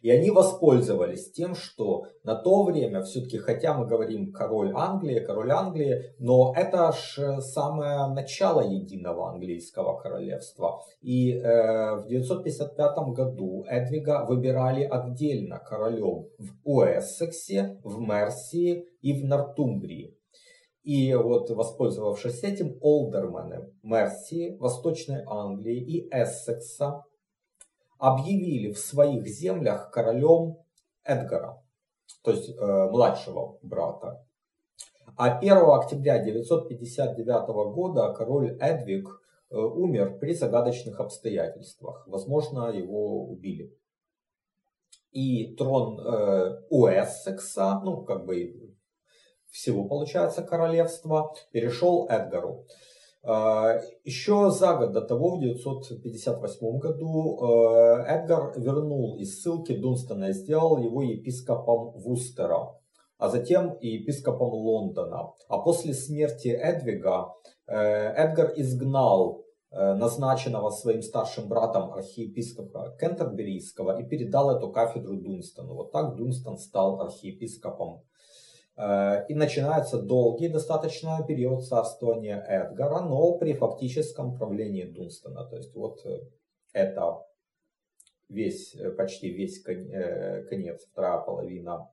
И 0.00 0.10
они 0.10 0.30
воспользовались 0.30 1.30
тем, 1.32 1.54
что 1.54 2.06
на 2.24 2.34
то 2.34 2.64
время, 2.64 3.02
все-таки, 3.02 3.38
хотя 3.38 3.74
мы 3.74 3.86
говорим 3.86 4.32
король 4.32 4.72
Англии, 4.74 5.20
король 5.20 5.50
Англии, 5.50 6.14
но 6.18 6.52
это 6.56 6.92
же 6.92 7.40
самое 7.40 8.06
начало 8.08 8.60
единого 8.60 9.30
английского 9.30 9.98
королевства. 9.98 10.80
И 11.00 11.32
э, 11.32 11.96
в 11.96 12.06
955 12.08 12.96
году 13.14 13.64
Эдвига 13.68 14.24
выбирали 14.24 14.84
отдельно 14.84 15.58
королем 15.58 16.26
в 16.38 16.52
Уэссексе, 16.64 17.78
в 17.84 18.00
Мерсии 18.00 18.86
и 19.00 19.12
в 19.12 19.24
Нортумбрии. 19.24 20.16
И 20.82 21.14
вот 21.14 21.48
воспользовавшись 21.50 22.42
этим, 22.42 22.76
олдермены 22.80 23.72
Мерсии, 23.82 24.56
Восточной 24.58 25.22
Англии 25.26 25.78
и 25.78 26.08
Эссекса 26.10 27.04
объявили 28.02 28.72
в 28.72 28.78
своих 28.80 29.28
землях 29.28 29.92
королем 29.92 30.58
Эдгара, 31.04 31.62
то 32.24 32.32
есть 32.32 32.50
э, 32.50 32.88
младшего 32.90 33.60
брата. 33.62 34.26
А 35.16 35.38
1 35.38 35.56
октября 35.56 36.18
959 36.18 37.46
года 37.72 38.12
король 38.12 38.58
Эдвиг 38.58 39.08
э, 39.50 39.56
умер 39.56 40.18
при 40.18 40.34
загадочных 40.34 40.98
обстоятельствах. 40.98 42.04
Возможно, 42.08 42.70
его 42.70 43.24
убили. 43.28 43.72
И 45.12 45.54
трон 45.54 46.00
э, 46.00 46.60
Уэссекса, 46.70 47.82
ну 47.84 48.02
как 48.02 48.24
бы 48.24 48.74
всего 49.52 49.86
получается 49.86 50.42
королевства, 50.42 51.32
перешел 51.52 52.08
Эдгару. 52.08 52.66
А, 53.24 53.78
Еще 54.04 54.50
за 54.50 54.74
год 54.74 54.92
до 54.92 55.00
того, 55.00 55.36
в 55.36 55.40
958 55.40 56.78
году, 56.78 57.38
э, 57.40 58.04
Эдгар 58.08 58.52
вернул 58.56 59.16
из 59.16 59.40
ссылки 59.40 59.76
Дунстона 59.76 60.30
и 60.30 60.32
сделал 60.32 60.78
его 60.78 61.02
епископом 61.02 61.92
Вустера, 62.00 62.74
а 63.18 63.28
затем 63.28 63.74
и 63.74 63.90
епископом 63.90 64.52
Лондона. 64.52 65.32
А 65.48 65.58
после 65.58 65.94
смерти 65.94 66.48
Эдвига 66.48 67.32
э, 67.68 67.76
Эдгар 67.76 68.54
изгнал 68.56 69.44
э, 69.70 69.94
назначенного 69.94 70.70
своим 70.70 71.02
старшим 71.02 71.48
братом 71.48 71.92
архиепископа 71.92 72.96
Кентерберийского 72.98 74.00
и 74.00 74.04
передал 74.04 74.50
эту 74.50 74.72
кафедру 74.72 75.16
Дунстону. 75.16 75.74
Вот 75.74 75.92
так 75.92 76.16
Дунстон 76.16 76.58
стал 76.58 77.00
архиепископом 77.00 78.02
и 78.78 79.34
начинается 79.34 80.00
долгий 80.00 80.48
достаточно 80.48 81.22
период 81.28 81.64
царствования 81.64 82.40
Эдгара, 82.40 83.00
но 83.00 83.36
при 83.36 83.52
фактическом 83.52 84.34
правлении 84.34 84.84
Дунстона. 84.84 85.44
То 85.44 85.56
есть 85.56 85.74
вот 85.74 85.98
э, 86.06 86.20
это 86.72 87.18
весь, 88.30 88.74
э, 88.74 88.90
почти 88.92 89.30
весь 89.30 89.62
конец, 89.62 90.86
вторая 90.90 91.20
половина 91.20 91.90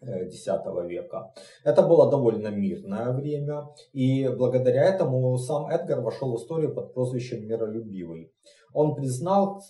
X 0.00 0.46
века. 0.86 1.32
Это 1.64 1.82
было 1.82 2.08
довольно 2.08 2.48
мирное 2.48 3.10
время, 3.10 3.66
и 3.92 4.28
благодаря 4.28 4.84
этому 4.84 5.36
сам 5.38 5.66
Эдгар 5.68 6.00
вошел 6.00 6.32
в 6.32 6.36
историю 6.36 6.74
под 6.74 6.94
прозвищем 6.94 7.44
Миролюбивый. 7.44 8.32
Он 8.72 8.94
признал, 8.94 9.62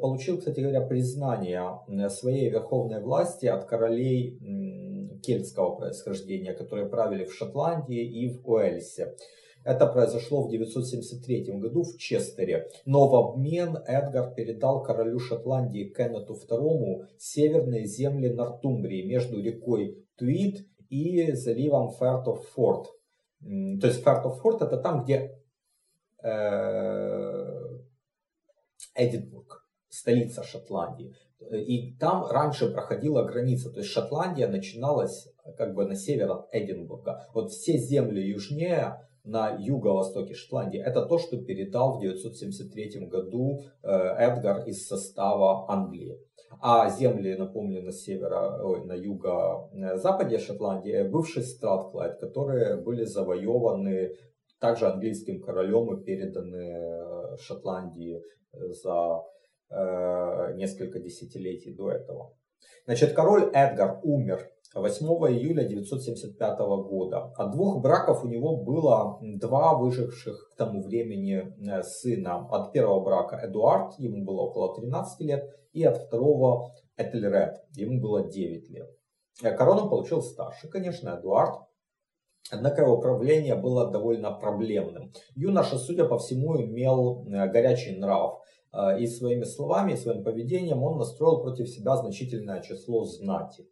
получил, 0.00 0.38
кстати 0.38 0.60
говоря, 0.60 0.80
признание 0.80 2.08
своей 2.08 2.48
верховной 2.48 3.02
власти 3.02 3.46
от 3.46 3.64
королей 3.64 4.38
кельтского 5.24 5.76
происхождения, 5.76 6.52
которые 6.52 6.88
правили 6.88 7.24
в 7.24 7.34
Шотландии 7.34 8.04
и 8.04 8.28
в 8.28 8.48
Уэльсе. 8.48 9.14
Это 9.64 9.86
произошло 9.86 10.42
в 10.42 10.50
973 10.50 11.58
году 11.58 11.84
в 11.84 11.96
Честере. 11.96 12.68
Но 12.84 13.08
в 13.08 13.14
обмен 13.14 13.78
Эдгар 13.86 14.34
передал 14.34 14.82
королю 14.82 15.18
Шотландии 15.18 15.92
Кеннету 15.96 16.34
II 16.34 17.06
северные 17.16 17.86
земли 17.86 18.28
Нортумбрии 18.28 19.06
между 19.06 19.40
рекой 19.42 20.06
Туит 20.16 20.66
и 20.90 21.32
заливом 21.32 21.90
Фертофорд. 21.92 22.88
То 23.40 23.86
есть 23.86 24.04
Фертофорд 24.04 24.62
это 24.62 24.76
там, 24.76 25.04
где 25.04 25.34
э, 26.22 27.64
Эдинбург, 28.94 29.66
столица 29.88 30.42
Шотландии. 30.42 31.14
И 31.52 31.94
там 31.96 32.26
раньше 32.26 32.70
проходила 32.70 33.22
граница, 33.24 33.70
то 33.70 33.80
есть 33.80 33.90
Шотландия 33.90 34.48
начиналась 34.48 35.28
как 35.56 35.74
бы 35.74 35.84
на 35.86 35.94
север 35.94 36.30
от 36.30 36.48
Эдинбурга. 36.52 37.26
Вот 37.34 37.50
все 37.50 37.76
земли 37.76 38.20
южнее 38.26 38.98
на 39.24 39.56
юго-востоке 39.58 40.34
Шотландии. 40.34 40.80
Это 40.80 41.06
то, 41.06 41.18
что 41.18 41.38
передал 41.38 41.96
в 41.96 42.00
973 42.00 43.06
году 43.06 43.62
э, 43.82 43.88
Эдгар 43.88 44.66
из 44.66 44.86
состава 44.86 45.70
Англии. 45.70 46.18
А 46.60 46.88
земли, 46.90 47.34
напомню, 47.36 47.82
на 47.82 47.92
севера, 47.92 48.62
ой, 48.62 48.84
на 48.84 48.92
юго-западе 48.92 50.38
Шотландии, 50.38 51.08
бывший 51.08 51.42
Стратклайд, 51.42 52.18
которые 52.20 52.76
были 52.76 53.04
завоеваны 53.04 54.14
также 54.60 54.86
английским 54.86 55.40
королем 55.40 55.94
и 55.94 56.04
переданы 56.04 56.56
э, 56.56 57.36
Шотландии 57.38 58.22
за 58.52 58.92
э, 58.92 59.34
несколько 59.70 61.00
десятилетий 61.00 61.74
до 61.74 61.90
этого. 61.90 62.36
Значит, 62.86 63.12
король 63.14 63.50
Эдгар 63.52 64.00
умер 64.02 64.50
8 64.74 65.06
июля 65.06 65.64
975 65.64 66.58
года. 66.58 67.32
От 67.36 67.52
двух 67.52 67.80
браков 67.80 68.24
у 68.24 68.28
него 68.28 68.56
было 68.56 69.18
два 69.22 69.74
выживших 69.78 70.50
к 70.52 70.56
тому 70.56 70.82
времени 70.82 71.54
э, 71.60 71.82
сына. 71.82 72.46
От 72.50 72.72
первого 72.72 73.04
брака 73.04 73.40
Эдуард, 73.42 73.94
ему 73.98 74.24
было 74.24 74.42
около 74.42 74.74
13 74.74 75.20
лет, 75.20 75.44
и 75.72 75.84
от 75.84 75.98
второго 75.98 76.74
Этельред, 76.96 77.64
ему 77.76 78.00
было 78.00 78.28
9 78.28 78.70
лет. 78.70 78.90
Э, 79.42 79.56
корону 79.56 79.88
получил 79.88 80.22
старший, 80.22 80.68
конечно, 80.68 81.16
Эдуард. 81.20 81.60
Однако 82.50 82.82
его 82.82 83.00
правление 83.00 83.54
было 83.54 83.90
довольно 83.90 84.32
проблемным. 84.32 85.12
Юноша, 85.34 85.78
судя 85.78 86.04
по 86.04 86.18
всему, 86.18 86.60
имел 86.60 87.26
э, 87.26 87.48
горячий 87.48 87.96
нрав. 87.96 88.40
И 88.98 89.06
своими 89.06 89.44
словами, 89.44 89.92
и 89.92 89.96
своим 89.96 90.24
поведением 90.24 90.82
он 90.82 90.98
настроил 90.98 91.40
против 91.42 91.68
себя 91.68 91.96
значительное 91.96 92.60
число 92.60 93.04
знати. 93.04 93.66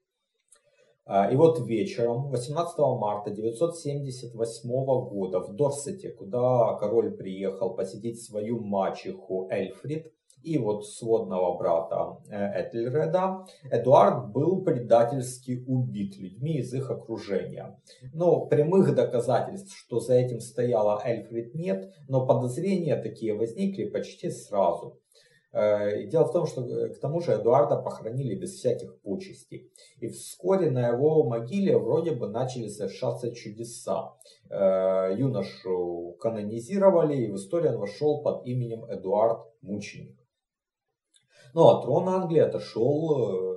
А, 1.05 1.31
и 1.31 1.37
вот 1.37 1.59
вечером 1.67 2.31
18 2.31 2.79
марта 2.79 3.31
978 3.31 4.69
года 5.09 5.41
в 5.41 5.55
Дорсете, 5.55 6.11
куда 6.11 6.77
король 6.79 7.17
приехал 7.17 7.75
посетить 7.75 8.23
свою 8.23 8.61
мачеху 8.61 9.49
Эльфрид 9.51 10.13
и 10.43 10.59
вот 10.59 10.87
сводного 10.87 11.57
брата 11.57 12.19
э, 12.31 12.63
Этельреда, 12.63 13.47
Эдуард 13.71 14.33
был 14.33 14.63
предательски 14.63 15.65
убит 15.67 16.17
людьми 16.19 16.59
из 16.59 16.73
их 16.73 16.91
окружения. 16.91 17.81
Но 18.13 18.47
прямых 18.47 18.95
доказательств, 18.95 19.77
что 19.77 20.01
за 20.01 20.15
этим 20.15 20.41
стояла 20.41 21.01
Эльфрид 21.05 21.55
нет, 21.55 21.93
но 22.09 22.27
подозрения 22.27 22.97
такие 22.97 23.35
возникли 23.35 23.85
почти 23.85 24.31
сразу. 24.31 25.02
Э, 25.53 26.05
дело 26.07 26.25
в 26.25 26.33
том, 26.33 26.47
что 26.47 26.63
э, 26.63 26.95
к 26.95 26.99
тому 26.99 27.21
же 27.21 27.33
Эдуарда 27.33 27.77
похоронили 27.77 28.35
без 28.35 28.55
всяких 28.55 28.99
почестей. 29.01 29.71
И 29.99 30.09
вскоре 30.09 30.71
на 30.71 30.89
его 30.89 31.25
могиле 31.25 31.77
вроде 31.77 32.13
бы 32.13 32.29
начали 32.29 32.69
совершаться 32.69 33.35
чудеса. 33.35 34.15
Э, 34.51 35.15
юношу 35.15 36.17
канонизировали, 36.21 37.17
и 37.17 37.31
в 37.31 37.37
историю 37.37 37.73
он 37.73 37.81
вошел 37.81 38.23
под 38.23 38.47
именем 38.47 38.85
Эдуард 38.87 39.47
Мученик. 39.61 40.17
Ну 41.55 41.69
а 41.69 41.83
трон 41.83 42.09
Англии 42.09 42.41
отошел 42.41 43.52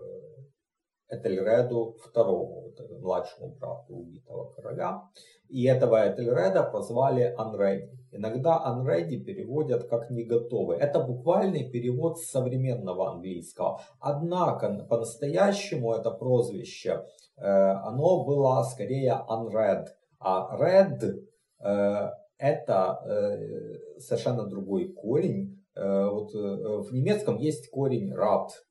Этельреду 1.09 1.95
II, 2.15 2.99
младшему 2.99 3.55
брату 3.59 3.93
убитого 3.93 4.51
короля. 4.51 5.03
И 5.49 5.65
этого 5.65 6.11
Этельреда 6.11 6.63
прозвали 6.63 7.33
Анреди. 7.37 7.91
Иногда 8.11 8.63
Unready 8.65 9.17
переводят 9.17 9.87
как 9.87 10.09
не 10.09 10.23
готовый. 10.23 10.77
Это 10.77 10.99
буквальный 10.99 11.69
перевод 11.69 12.19
современного 12.19 13.11
английского. 13.11 13.81
Однако 13.99 14.85
по-настоящему 14.89 15.93
это 15.93 16.11
прозвище, 16.11 17.05
э, 17.37 17.45
оно 17.45 18.23
было 18.23 18.63
скорее 18.63 19.21
unread. 19.29 19.87
А 20.19 20.57
read 20.57 21.23
э, 21.59 22.09
это 22.37 22.99
э, 23.05 23.99
совершенно 23.99 24.47
другой 24.47 24.93
корень. 24.93 25.61
Вот 25.75 26.31
в 26.33 26.93
немецком 26.93 27.35
есть 27.35 27.69
корень 27.69 28.13
Э, 28.13 28.64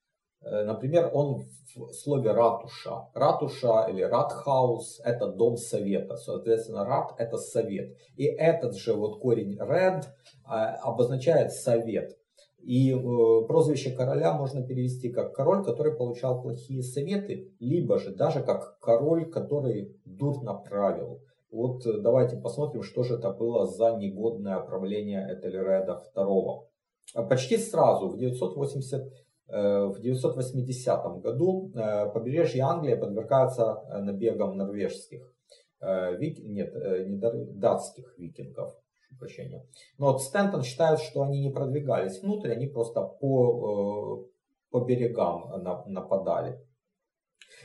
например, 0.45 1.11
он 1.13 1.45
в 1.77 1.93
слове 1.93 2.33
ратуша. 2.33 3.09
Ратуша 3.15 3.87
или 3.91 4.03
ратхаус– 4.03 5.01
это 5.05 5.29
дом 5.29 5.57
совета. 5.57 6.17
Соответственно, 6.17 6.85
рат– 6.85 7.15
это 7.19 7.37
совет. 7.37 7.97
И 8.17 8.25
этот 8.25 8.77
же 8.77 8.95
вот 8.95 9.19
корень 9.21 9.59
red 9.59 10.05
а, 10.45 10.75
обозначает 10.77 11.53
совет. 11.53 12.17
И 12.61 12.93
э, 12.93 13.47
прозвище 13.47 13.91
короля 13.91 14.33
можно 14.33 14.67
перевести 14.67 15.11
как 15.11 15.35
король, 15.35 15.63
который 15.65 15.93
получал 15.95 16.41
плохие 16.41 16.83
советы, 16.83 17.53
либо 17.61 17.99
же 17.99 18.15
даже 18.15 18.43
как 18.43 18.79
король, 18.79 19.31
который 19.31 19.95
дурно 20.07 20.55
правил. 20.55 21.21
Вот 21.51 21.85
э, 21.87 22.01
давайте 22.01 22.37
посмотрим, 22.37 22.83
что 22.83 23.03
же 23.03 23.17
это 23.17 23.31
было 23.33 23.67
за 23.67 23.97
негодное 23.97 24.61
правление 24.61 25.29
Этельреда 25.31 26.03
II. 26.17 27.29
Почти 27.29 27.59
сразу, 27.59 28.09
в 28.09 28.17
980 28.17 29.13
Э, 29.13 29.24
в 29.47 30.01
980 30.01 31.21
году 31.21 31.71
э, 31.75 32.11
побережье 32.11 32.63
Англии 32.63 32.95
подвергается 32.95 33.85
э, 33.89 33.99
набегам 33.99 34.57
норвежских, 34.57 35.33
вик... 35.81 36.39
нет, 36.39 36.75
не 37.07 37.17
датских 37.59 38.15
викингов. 38.19 38.75
Прощения. 39.17 39.65
Но 39.97 40.07
вот 40.07 40.23
Стентон 40.23 40.65
считает, 40.65 40.99
что 40.99 41.23
они 41.23 41.41
не 41.41 41.51
продвигались 41.51 42.21
внутрь, 42.21 42.51
они 42.51 42.67
просто 42.67 43.01
по, 43.01 44.27
по 44.71 44.81
берегам 44.81 45.53
нападали. 45.87 46.59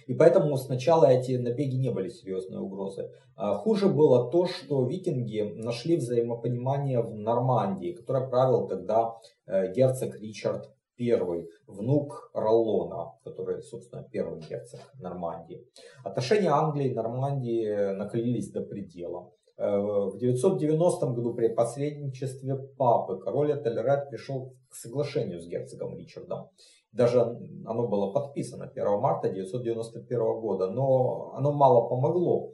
И 0.05 0.13
поэтому 0.13 0.55
сначала 0.57 1.05
эти 1.05 1.37
набеги 1.37 1.75
не 1.75 1.89
были 1.89 2.09
серьезной 2.09 2.61
угрозой. 2.61 3.09
А 3.35 3.55
хуже 3.55 3.87
было 3.87 4.29
то, 4.29 4.45
что 4.45 4.85
викинги 4.85 5.41
нашли 5.55 5.95
взаимопонимание 5.95 7.01
в 7.01 7.15
Нормандии, 7.15 7.93
которой 7.93 8.29
правил 8.29 8.67
тогда 8.67 9.15
герцог 9.47 10.19
Ричард 10.19 10.69
первый 10.99 11.49
внук 11.65 12.29
Роллона, 12.33 13.13
который, 13.23 13.61
собственно, 13.61 14.03
первый 14.03 14.41
герцог 14.41 14.81
Нормандии. 14.99 15.65
Отношения 16.03 16.49
Англии 16.49 16.91
и 16.91 16.93
Нормандии 16.93 17.93
накалились 17.93 18.51
до 18.51 18.61
предела. 18.61 19.31
Э, 19.57 19.79
в 19.79 20.17
990 20.17 21.05
году 21.07 21.33
при 21.33 21.47
посредничестве 21.47 22.55
папы 22.77 23.17
король 23.17 23.53
Этельред 23.53 24.09
пришел 24.09 24.53
к 24.69 24.75
соглашению 24.75 25.41
с 25.41 25.47
герцогом 25.47 25.97
Ричардом. 25.97 26.49
Даже 26.91 27.21
оно 27.65 27.87
было 27.87 28.11
подписано 28.11 28.65
1 28.65 28.99
марта 28.99 29.29
991 29.29 30.19
года, 30.41 30.69
но 30.69 31.31
оно 31.33 31.53
мало 31.53 31.87
помогло. 31.87 32.51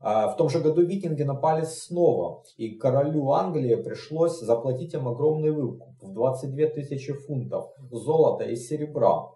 А 0.00 0.28
в 0.28 0.36
том 0.36 0.48
же 0.48 0.60
году 0.60 0.82
викинги 0.82 1.22
напали 1.22 1.64
снова, 1.64 2.42
и 2.56 2.76
королю 2.76 3.30
Англии 3.32 3.74
пришлось 3.76 4.40
заплатить 4.40 4.94
им 4.94 5.08
огромный 5.08 5.50
выкуп 5.50 6.02
в 6.02 6.12
22 6.12 6.66
тысячи 6.68 7.12
фунтов 7.12 7.72
золота 7.90 8.44
и 8.44 8.56
серебра. 8.56 9.30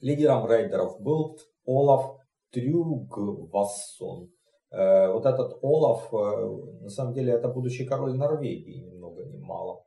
Лидером 0.00 0.48
рейдеров 0.50 1.00
был 1.00 1.38
Олаф 1.66 2.16
Трюгвассон. 2.52 4.30
Э, 4.70 5.12
вот 5.12 5.26
этот 5.26 5.58
Олаф, 5.62 6.12
э, 6.12 6.82
на 6.82 6.88
самом 6.88 7.12
деле, 7.12 7.32
это 7.32 7.48
будущий 7.48 7.84
король 7.84 8.16
Норвегии, 8.16 8.84
ни 8.84 8.96
много 8.96 9.24
ни 9.24 9.38
мало. 9.38 9.82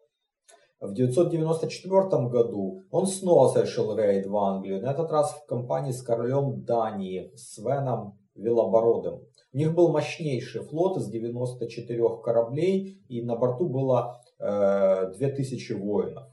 В 0.79 0.93
994 0.93 2.29
году 2.29 2.83
он 2.89 3.05
снова 3.05 3.49
совершил 3.49 3.97
рейд 3.97 4.27
в 4.27 4.37
Англию, 4.37 4.81
на 4.81 4.91
этот 4.91 5.11
раз 5.11 5.33
в 5.33 5.45
компании 5.45 5.91
с 5.91 6.01
королем 6.01 6.63
Дании 6.63 7.31
Свеном 7.35 8.18
Велобородым. 8.39 9.21
У 9.53 9.57
них 9.57 9.73
был 9.73 9.91
мощнейший 9.91 10.61
флот 10.61 10.97
из 10.97 11.09
94 11.09 12.17
кораблей, 12.23 13.01
и 13.07 13.21
на 13.21 13.35
борту 13.35 13.67
было 13.67 14.21
э, 14.39 15.13
2000 15.17 15.73
воинов. 15.73 16.25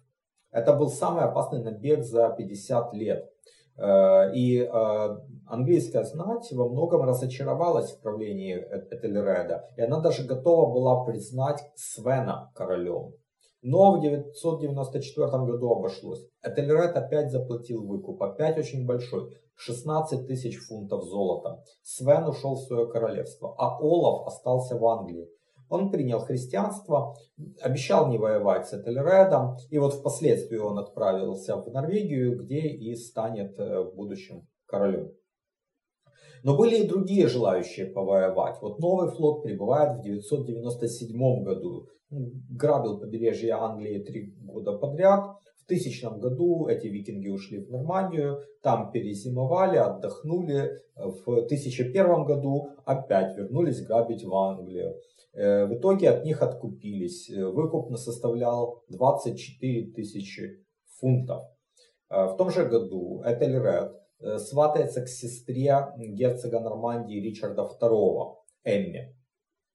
Это 0.51 0.73
был 0.75 0.89
самый 0.89 1.25
опасный 1.25 1.63
набег 1.63 2.05
за 2.05 2.35
50 2.37 2.93
лет. 2.95 3.31
Э, 3.79 4.33
и 4.35 4.61
э, 4.61 5.17
английская 5.47 6.05
знать 6.05 6.51
во 6.53 6.69
многом 6.69 7.03
разочаровалась 7.03 7.93
в 7.93 8.01
правлении 8.01 8.57
Этельреда, 8.57 9.71
и 9.77 9.83
она 9.83 10.01
даже 10.01 10.25
готова 10.25 10.73
была 10.73 11.05
признать 11.05 11.63
Свена 11.75 12.51
королем. 12.55 13.15
Но 13.63 13.97
в 13.97 14.01
994 14.01 15.27
году 15.45 15.73
обошлось. 15.73 16.25
Этельред 16.43 16.97
опять 16.97 17.33
заплатил 17.33 17.85
выкуп, 17.87 18.23
опять 18.23 18.59
очень 18.59 18.87
большой, 18.87 19.31
16 19.57 20.27
тысяч 20.27 20.59
фунтов 20.59 21.05
золота. 21.05 21.63
Свен 21.83 22.25
ушел 22.25 22.55
в 22.55 22.63
свое 22.63 22.87
королевство, 22.87 23.55
а 23.59 23.79
Олаф 23.79 24.27
остался 24.27 24.77
в 24.77 24.87
Англии. 24.87 25.29
Он 25.69 25.91
принял 25.91 26.21
христианство, 26.21 27.17
обещал 27.61 28.09
не 28.09 28.19
воевать 28.19 28.69
с 28.69 28.75
Этельредом, 28.75 29.57
и 29.71 29.79
вот 29.79 29.95
впоследствии 29.95 30.59
он 30.59 30.79
отправился 30.79 31.57
в 31.57 31.69
Норвегию, 31.73 32.39
где 32.39 32.61
и 32.61 32.95
станет 32.95 33.59
э, 33.59 33.83
в 33.83 33.95
будущем 33.97 34.47
королем. 34.67 35.11
Но 36.45 36.57
были 36.57 36.77
и 36.77 36.87
другие 36.87 37.27
желающие 37.27 37.87
повоевать. 37.87 38.59
Вот 38.61 38.79
новый 38.79 39.11
флот 39.11 39.43
прибывает 39.43 39.99
в 39.99 40.03
997 40.03 41.43
году. 41.43 41.89
Грабил 42.09 43.01
побережье 43.01 43.55
Англии 43.55 44.05
три 44.05 44.33
года 44.39 44.79
подряд. 44.79 45.37
В 45.67 45.69
тысячном 45.69 46.21
году 46.21 46.69
эти 46.69 46.87
викинги 46.87 47.27
ушли 47.27 47.59
в 47.59 47.69
Нормандию, 47.73 48.41
там 48.63 48.93
перезимовали, 48.93 49.79
отдохнули. 49.79 50.79
В 50.95 51.27
1001 51.27 52.25
году 52.25 52.69
опять 52.85 53.37
вернулись 53.37 53.85
грабить 53.85 54.23
в 54.23 54.33
Англию. 54.33 54.95
Э, 55.33 55.67
в 55.67 55.75
итоге 55.75 56.11
от 56.11 56.25
них 56.25 56.41
откупились. 56.41 57.29
Э, 57.31 57.47
выкуп 57.47 57.97
составлял 57.97 58.85
24 58.91 59.91
тысячи 59.91 60.65
фунтов. 61.01 61.43
Э, 62.11 62.27
в 62.27 62.37
том 62.37 62.51
же 62.51 62.65
году 62.67 63.25
Этельред 63.25 63.93
сватается 64.39 65.03
к 65.03 65.09
сестре 65.09 65.89
герцога 65.99 66.61
Нормандии 66.61 67.21
Ричарда 67.21 67.63
II, 67.63 68.37
Эмме. 68.63 69.16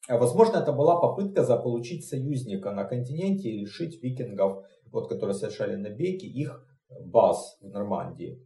Возможно, 0.08 0.58
это 0.58 0.72
была 0.72 1.00
попытка 1.00 1.44
заполучить 1.44 2.08
союзника 2.08 2.72
на 2.72 2.86
континенте 2.86 3.50
и 3.50 3.60
лишить 3.60 4.02
викингов, 4.02 4.66
вот, 4.92 5.08
которые 5.08 5.36
совершали 5.36 5.76
набеги, 5.76 6.26
их 6.26 6.66
баз 7.06 7.58
в 7.62 7.68
Нормандии. 7.68 8.46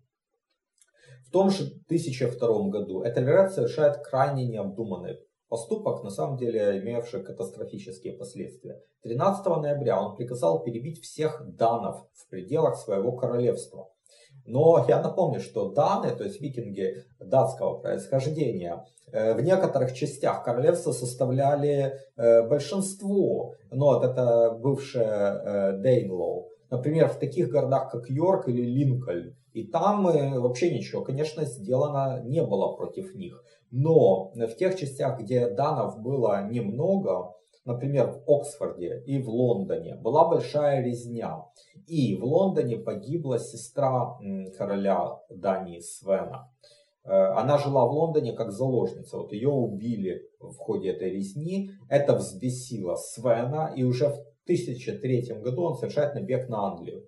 В 1.28 1.32
том 1.32 1.50
же 1.50 1.66
1002 1.88 2.70
году 2.70 3.04
Этельред 3.04 3.52
совершает 3.52 3.98
крайне 4.04 4.48
необдуманный 4.48 5.18
Поступок, 5.48 6.04
на 6.04 6.10
самом 6.10 6.38
деле, 6.38 6.80
имевший 6.80 7.24
катастрофические 7.24 8.14
последствия. 8.14 8.82
13 9.04 9.46
ноября 9.46 10.02
он 10.02 10.16
приказал 10.16 10.64
перебить 10.64 11.00
всех 11.02 11.42
данов 11.56 12.08
в 12.14 12.28
пределах 12.30 12.76
своего 12.78 13.12
королевства. 13.16 13.90
Но 14.46 14.86
я 14.88 15.02
напомню, 15.02 15.40
что 15.40 15.70
даны, 15.70 16.12
то 16.12 16.24
есть 16.24 16.40
викинги 16.40 17.04
датского 17.20 17.80
происхождения, 17.80 18.86
э, 19.12 19.34
в 19.34 19.42
некоторых 19.42 19.94
частях 19.94 20.44
королевства 20.44 20.92
составляли 20.92 21.96
э, 22.16 22.48
большинство. 22.48 23.56
Но 23.72 23.86
вот 23.88 24.04
это 24.04 24.52
бывшее 24.52 25.06
э, 25.06 25.78
Дейнлоу. 25.80 26.50
Например, 26.70 27.10
в 27.10 27.18
таких 27.18 27.50
городах, 27.50 27.92
как 27.92 28.10
Йорк 28.10 28.48
или 28.48 28.62
Линкольн. 28.62 29.36
И 29.54 29.64
там 29.64 30.04
вообще 30.04 30.76
ничего, 30.76 31.02
конечно, 31.02 31.46
сделано 31.46 32.22
не 32.26 32.44
было 32.44 32.76
против 32.76 33.16
них. 33.16 33.42
Но 33.72 34.32
в 34.34 34.56
тех 34.56 34.76
частях, 34.78 35.20
где 35.20 35.48
данов 35.48 36.02
было 36.02 36.48
немного, 36.50 37.34
например, 37.66 38.12
в 38.12 38.32
Оксфорде 38.32 39.04
и 39.06 39.22
в 39.22 39.30
Лондоне, 39.30 39.96
была 39.96 40.28
большая 40.28 40.84
резня. 40.84 41.46
И 41.88 42.16
в 42.16 42.24
Лондоне 42.24 42.78
погибла 42.78 43.40
сестра 43.40 44.18
короля 44.58 45.20
Дании 45.30 45.80
Свена. 45.80 46.50
Э, 47.04 47.10
она 47.10 47.58
жила 47.58 47.86
в 47.86 47.92
Лондоне 47.92 48.34
как 48.34 48.52
заложница. 48.52 49.18
Вот 49.18 49.32
ее 49.32 49.50
убили 49.50 50.30
в 50.40 50.56
ходе 50.58 50.90
этой 50.90 51.12
резни. 51.12 51.72
Это 51.90 52.16
взбесило 52.16 52.96
Свена. 52.96 53.74
И 53.76 53.84
уже 53.84 54.10
в 54.10 54.18
1003 54.46 55.42
году 55.42 55.64
он 55.64 55.76
совершает 55.76 56.16
набег 56.16 56.50
на 56.50 56.68
Англию. 56.68 57.06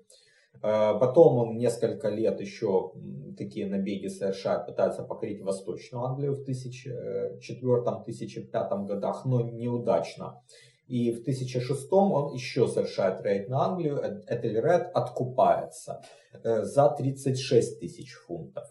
Э, 0.64 0.98
потом 1.00 1.38
он 1.38 1.58
несколько 1.58 2.10
лет 2.10 2.42
еще 2.42 2.94
такие 3.38 3.68
набеги 3.68 4.08
совершает, 4.08 4.66
пытается 4.66 5.04
покорить 5.04 5.44
Восточную 5.44 6.06
Англию 6.06 6.34
в 6.36 6.44
1004-1005 6.48 8.86
годах, 8.86 9.26
но 9.26 9.42
неудачно. 9.42 10.42
И 10.88 11.12
в 11.12 11.20
1006 11.22 11.92
он 11.92 12.34
еще 12.34 12.68
совершает 12.68 13.22
рейд 13.22 13.50
на 13.50 13.66
Англию, 13.66 13.98
э, 13.98 14.24
Этельред 14.28 14.90
откупается 14.94 16.02
э, 16.44 16.64
за 16.64 16.90
36 16.90 17.80
тысяч 17.80 18.14
фунтов. 18.14 18.66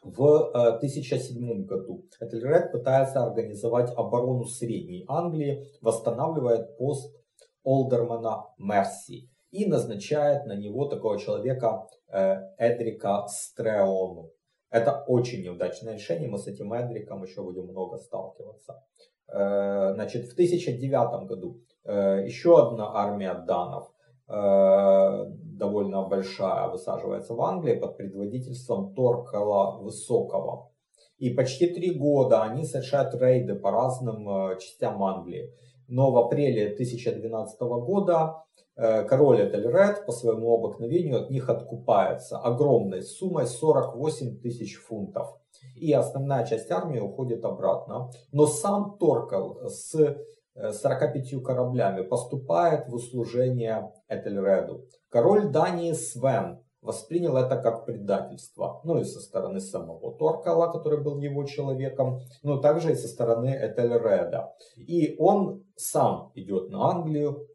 В 0.00 0.78
1007 0.78 1.64
году 1.64 2.06
Этельред 2.20 2.70
пытается 2.72 3.24
организовать 3.24 3.90
оборону 3.96 4.44
Средней 4.44 5.04
Англии, 5.08 5.66
восстанавливает 5.82 6.76
пост 6.78 7.12
Олдермана 7.64 8.44
Мерси 8.58 9.28
и 9.50 9.66
назначает 9.66 10.46
на 10.46 10.54
него 10.56 10.86
такого 10.86 11.18
человека 11.18 11.86
э, 12.08 12.36
Эдрика 12.58 13.26
Стреону. 13.28 14.30
Это 14.70 15.04
очень 15.06 15.42
неудачное 15.42 15.94
решение, 15.94 16.28
мы 16.28 16.38
с 16.38 16.46
этим 16.46 16.72
Эдриком 16.72 17.22
еще 17.22 17.42
будем 17.42 17.64
много 17.64 17.96
сталкиваться. 17.96 18.82
Э, 19.32 19.94
значит, 19.94 20.26
в 20.26 20.32
1009 20.32 21.26
году 21.26 21.60
э, 21.84 22.24
еще 22.26 22.58
одна 22.58 22.92
армия 22.94 23.34
данов, 23.34 23.90
довольно 24.30 26.06
большая, 26.06 26.68
высаживается 26.68 27.32
в 27.32 27.40
Англии 27.40 27.76
под 27.76 27.96
предводительством 27.96 28.92
Торкала 28.92 29.78
Высокого. 29.80 30.70
И 31.16 31.30
почти 31.30 31.72
три 31.72 31.94
года 31.98 32.42
они 32.42 32.66
совершают 32.66 33.14
рейды 33.14 33.54
по 33.54 33.70
разным 33.70 34.58
частям 34.58 35.02
Англии. 35.02 35.50
Но 35.86 36.12
в 36.12 36.18
апреле 36.18 36.74
1012 36.74 37.58
года 37.58 38.44
король 38.78 39.48
Этельред 39.48 40.06
по 40.06 40.12
своему 40.12 40.54
обыкновению 40.54 41.22
от 41.22 41.30
них 41.30 41.48
откупается 41.48 42.38
огромной 42.38 43.02
суммой 43.02 43.46
48 43.46 44.40
тысяч 44.40 44.76
фунтов. 44.76 45.36
И 45.74 45.92
основная 45.92 46.46
часть 46.46 46.70
армии 46.70 47.00
уходит 47.00 47.44
обратно. 47.44 48.10
Но 48.32 48.46
сам 48.46 48.96
Торкал 48.98 49.68
с 49.68 49.94
45 50.54 51.32
э, 51.32 51.40
кораблями 51.40 52.02
поступает 52.02 52.88
в 52.88 52.94
услужение 52.94 53.92
Этельреду. 54.08 54.84
Король 55.08 55.50
Дании 55.50 55.92
Свен 55.92 56.60
воспринял 56.80 57.36
это 57.36 57.56
как 57.56 57.84
предательство. 57.84 58.80
Ну 58.84 58.98
и 58.98 59.04
со 59.04 59.20
стороны 59.20 59.60
самого 59.60 60.16
Торкала, 60.16 60.70
который 60.70 61.02
был 61.02 61.18
его 61.18 61.44
человеком, 61.44 62.20
но 62.42 62.58
также 62.58 62.92
и 62.92 62.96
со 62.96 63.08
стороны 63.08 63.48
Этельреда. 63.48 64.54
И 64.76 65.16
он 65.18 65.64
сам 65.76 66.32
идет 66.34 66.70
на 66.70 66.90
Англию, 66.90 67.46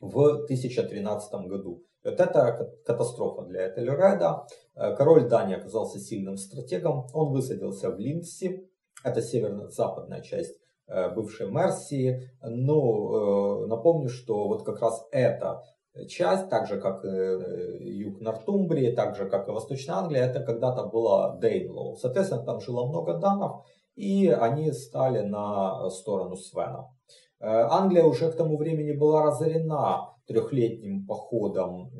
в 0.00 0.44
1013 0.44 1.46
году. 1.46 1.82
Вот 2.06 2.20
это 2.20 2.72
катастрофа 2.84 3.42
для 3.42 3.68
Этельреда. 3.68 4.46
Э, 4.76 4.94
король 4.94 5.28
Дании 5.28 5.56
оказался 5.56 5.98
сильным 5.98 6.36
стратегом. 6.36 7.06
Он 7.12 7.32
высадился 7.32 7.90
в 7.90 7.98
Линдси, 7.98 8.68
это 9.02 9.20
северо-западная 9.20 10.20
часть 10.20 10.56
э, 10.86 11.12
бывшей 11.12 11.50
Мерсии. 11.50 12.30
Но 12.42 13.64
э, 13.64 13.66
напомню, 13.66 14.08
что 14.08 14.46
вот 14.46 14.64
как 14.64 14.80
раз 14.80 15.04
эта 15.10 15.62
часть, 16.08 16.48
так 16.48 16.68
же 16.68 16.78
как 16.78 17.02
юг 17.04 18.20
Нортумбрии, 18.20 18.94
так 18.94 19.16
же 19.16 19.28
как 19.28 19.48
и 19.48 19.50
Восточная 19.50 19.96
Англия, 19.96 20.26
это 20.26 20.40
когда-то 20.44 20.84
была 20.84 21.36
Дейнлоу. 21.38 21.96
Соответственно, 21.96 22.44
там 22.44 22.60
жило 22.60 22.86
много 22.86 23.14
данов, 23.14 23.64
и 23.94 24.28
они 24.28 24.70
стали 24.72 25.22
на 25.22 25.88
сторону 25.88 26.36
Свена. 26.36 26.90
Э, 27.38 27.66
Англия 27.70 28.04
уже 28.04 28.30
к 28.30 28.36
тому 28.36 28.56
времени 28.56 28.92
была 28.92 29.24
разорена 29.24 30.14
трехлетним 30.26 31.06
походом 31.06 31.90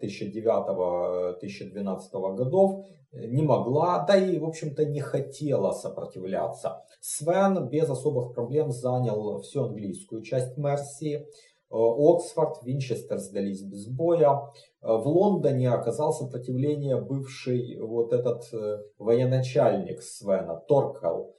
1009-1012 0.00 2.36
годов, 2.36 2.86
не 3.12 3.42
могла, 3.42 4.04
да 4.06 4.16
и, 4.16 4.38
в 4.38 4.44
общем-то, 4.44 4.84
не 4.86 5.00
хотела 5.00 5.72
сопротивляться. 5.72 6.84
Свен 7.00 7.68
без 7.68 7.90
особых 7.90 8.34
проблем 8.34 8.70
занял 8.72 9.40
всю 9.40 9.64
английскую 9.64 10.22
часть 10.22 10.56
Мерсии. 10.56 11.16
Э, 11.16 11.24
Оксфорд, 11.70 12.62
Винчестер 12.62 13.18
сдались 13.18 13.62
без 13.62 13.88
боя. 13.88 14.52
Э, 14.80 14.96
в 14.96 15.08
Лондоне 15.08 15.70
оказал 15.70 16.12
сопротивление 16.12 17.00
бывший 17.00 17.80
вот 17.80 18.12
этот 18.12 18.44
военачальник 18.98 20.02
Свена, 20.02 20.54
Торкел. 20.68 21.34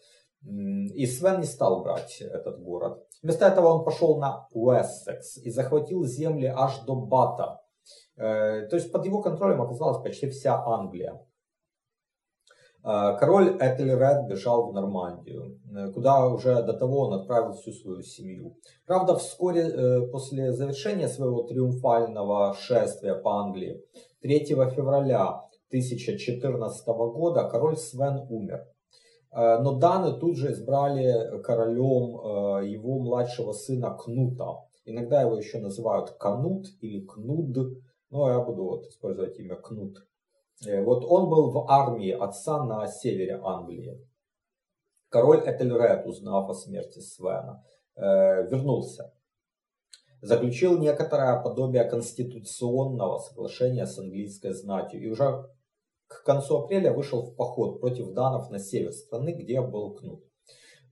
И 0.45 1.07
Свен 1.07 1.39
не 1.39 1.45
стал 1.45 1.83
брать 1.83 2.21
этот 2.21 2.61
город. 2.61 3.03
Вместо 3.23 3.47
этого 3.47 3.69
он 3.69 3.83
пошел 3.83 4.19
на 4.19 4.47
Уэссекс 4.51 5.37
и 5.37 5.49
захватил 5.49 6.05
земли 6.05 6.45
аж 6.45 6.79
до 6.85 6.95
Бата. 6.95 7.61
Э, 8.17 8.67
то 8.67 8.75
есть 8.75 8.91
под 8.91 9.05
его 9.05 9.21
контролем 9.21 9.61
оказалась 9.61 10.03
почти 10.03 10.29
вся 10.29 10.63
Англия. 10.63 11.19
Э, 12.83 13.17
король 13.19 13.57
Этельред 13.59 14.27
бежал 14.27 14.69
в 14.69 14.73
Нормандию, 14.73 15.59
э, 15.75 15.91
куда 15.91 16.27
уже 16.27 16.61
до 16.63 16.73
того 16.73 17.07
он 17.07 17.13
отправил 17.13 17.53
всю 17.53 17.71
свою 17.71 18.01
семью. 18.03 18.57
Правда, 18.85 19.15
вскоре 19.15 20.07
после 20.11 20.53
завершения 20.53 21.07
своего 21.07 21.43
триумфального 21.43 22.53
шествия 22.53 23.15
по 23.15 23.39
Англии, 23.39 23.83
3 24.21 24.45
февраля 24.45 25.41
1014 25.69 26.87
года 26.87 27.49
король 27.49 27.77
Свен 27.77 28.25
умер. 28.29 28.67
Э, 29.35 29.59
но 29.59 29.73
Даны 29.73 30.17
тут 30.17 30.37
же 30.37 30.53
избрали 30.53 31.41
королем 31.41 32.61
э, 32.63 32.67
его 32.67 32.99
младшего 32.99 33.51
сына 33.51 33.91
Кнута. 33.91 34.65
Иногда 34.85 35.21
его 35.21 35.37
еще 35.37 35.59
называют 35.59 36.11
Канут 36.11 36.67
или 36.79 37.05
Кнуд, 37.05 37.77
но 38.09 38.29
я 38.29 38.39
буду 38.39 38.63
вот 38.63 38.85
использовать 38.85 39.37
имя 39.37 39.55
Кнут. 39.55 39.97
Э, 40.65 40.81
вот 40.83 41.03
он 41.03 41.29
был 41.29 41.51
в 41.51 41.69
армии 41.69 42.11
отца 42.11 42.63
на 42.63 42.87
севере 42.87 43.41
Англии. 43.43 43.99
Король 45.09 45.43
Этельред, 45.45 46.05
узнав 46.05 46.49
о 46.49 46.53
смерти 46.53 46.99
Свена, 46.99 47.63
вернулся. 47.95 49.13
Заключил 50.21 50.77
некоторое 50.77 51.41
подобие 51.41 51.85
конституционного 51.85 53.19
соглашения 53.19 53.85
с 53.85 53.97
английской 53.97 54.51
знатью 54.51 55.01
и 55.01 55.07
уже 55.07 55.45
к 56.07 56.23
концу 56.23 56.57
апреля 56.57 56.93
вышел 56.93 57.23
в 57.23 57.35
поход 57.35 57.79
против 57.79 58.13
данов 58.13 58.49
на 58.49 58.59
север 58.59 58.91
страны, 58.91 59.31
где 59.31 59.61
был 59.61 59.93
Кнут. 59.95 60.23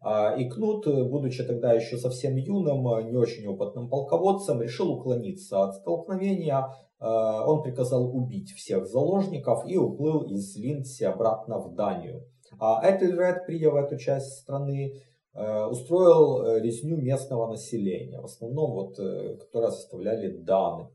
А, 0.01 0.35
и 0.35 0.49
Кнут, 0.49 0.85
будучи 0.85 1.43
тогда 1.43 1.73
еще 1.73 1.97
совсем 1.97 2.35
юным, 2.35 2.83
не 3.07 3.15
очень 3.15 3.47
опытным 3.47 3.89
полководцем, 3.89 4.61
решил 4.61 4.91
уклониться 4.91 5.63
от 5.63 5.75
столкновения. 5.75 6.67
А, 6.99 7.45
он 7.47 7.63
приказал 7.63 8.15
убить 8.15 8.51
всех 8.51 8.85
заложников 8.87 9.65
и 9.67 9.77
уплыл 9.77 10.23
из 10.23 10.55
Линдси 10.57 11.03
обратно 11.03 11.59
в 11.59 11.75
Данию. 11.75 12.25
А 12.59 12.81
Этельред, 12.83 13.45
придя 13.45 13.71
в 13.71 13.75
эту 13.75 13.97
часть 13.97 14.39
страны, 14.39 14.93
а, 15.33 15.67
устроил 15.67 16.57
резню 16.57 16.97
местного 16.97 17.47
населения, 17.47 18.19
в 18.19 18.25
основном 18.25 18.71
вот, 18.73 18.99
э, 18.99 19.37
которое 19.37 19.71
составляли 19.71 20.29
даны. 20.37 20.89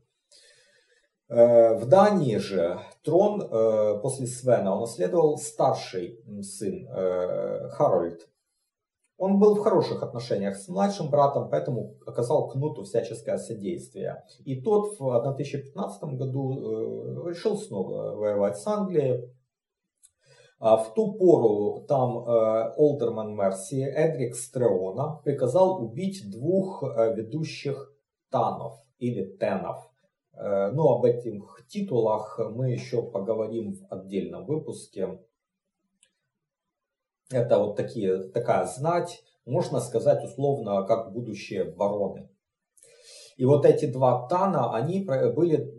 Э, 1.29 1.75
в 1.75 1.87
Дании 1.87 2.37
же 2.37 2.79
трон 3.09 3.41
э, 3.41 3.99
после 4.01 4.27
Свена 4.27 4.75
унаследовал 4.75 5.37
старший 5.37 6.19
сын 6.43 6.87
э, 6.87 7.69
Харольд. 7.69 8.29
Он 9.17 9.39
был 9.39 9.55
в 9.55 9.59
хороших 9.59 10.03
отношениях 10.03 10.55
с 10.55 10.69
младшим 10.69 11.09
братом, 11.09 11.49
поэтому 11.49 11.95
оказал 12.05 12.47
Кнуту 12.49 12.83
всяческое 12.83 13.37
содействие. 13.37 14.23
И 14.45 14.61
тот 14.61 14.97
в 14.99 15.13
1015 15.13 16.03
году 16.15 17.25
решил 17.27 17.57
снова 17.57 18.15
воевать 18.15 18.57
с 18.57 18.65
Англией. 18.65 19.33
А 20.59 20.77
в 20.77 20.93
ту 20.93 21.13
пору 21.13 21.85
там 21.85 22.17
Олдерман 22.77 23.35
Мерси, 23.35 23.81
Эдрик 23.81 24.35
Стреона, 24.35 25.19
приказал 25.25 25.83
убить 25.83 26.29
двух 26.31 26.81
ведущих 26.83 27.93
танов 28.29 28.77
или 28.99 29.25
тенов. 29.37 29.88
Э, 30.39 30.71
но 30.71 30.95
об 30.95 31.05
этих 31.05 31.65
титулах 31.67 32.39
мы 32.39 32.71
еще 32.71 33.03
поговорим 33.03 33.73
в 33.73 33.93
отдельном 33.93 34.45
выпуске. 34.45 35.19
Это 37.29 37.59
вот 37.59 37.75
такие, 37.75 38.23
такая 38.29 38.65
знать, 38.65 39.21
можно 39.45 39.81
сказать 39.81 40.23
условно, 40.23 40.83
как 40.83 41.11
будущие 41.11 41.65
бароны. 41.65 42.29
И 43.37 43.45
вот 43.45 43.65
эти 43.65 43.85
два 43.85 44.27
тана, 44.27 44.73
они 44.73 45.03
были 45.05 45.73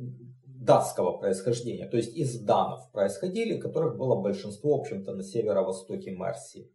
датского 0.46 1.18
происхождения, 1.18 1.88
то 1.88 1.96
есть 1.96 2.14
из 2.14 2.38
данов 2.40 2.90
происходили, 2.92 3.58
которых 3.58 3.96
было 3.96 4.14
большинство, 4.14 4.76
в 4.76 4.80
общем-то, 4.80 5.14
на 5.14 5.22
северо-востоке 5.22 6.10
Мерсии. 6.12 6.70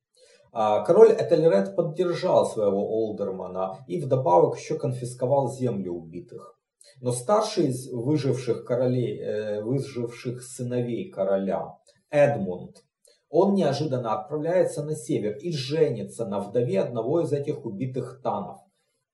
А 0.52 0.84
король 0.84 1.12
Этельред 1.12 1.76
поддержал 1.76 2.46
своего 2.46 2.80
Олдермана 2.80 3.86
и 3.88 4.02
вдобавок 4.02 4.58
еще 4.58 4.78
конфисковал 4.78 5.52
земли 5.52 5.90
убитых. 5.90 6.55
Но 7.02 7.12
старший 7.12 7.68
из 7.68 7.92
выживших 7.92 8.66
королей, 8.66 9.20
э, 9.20 9.62
выживших 9.62 10.42
сыновей 10.42 11.10
короля, 11.10 11.78
Эдмунд, 12.10 12.84
он 13.30 13.54
неожиданно 13.54 14.14
отправляется 14.14 14.84
на 14.84 14.96
север 14.96 15.38
и 15.38 15.52
женится 15.52 16.26
на 16.26 16.40
вдове 16.40 16.82
одного 16.82 17.22
из 17.22 17.34
этих 17.34 17.66
убитых 17.66 18.22
танов. 18.24 18.60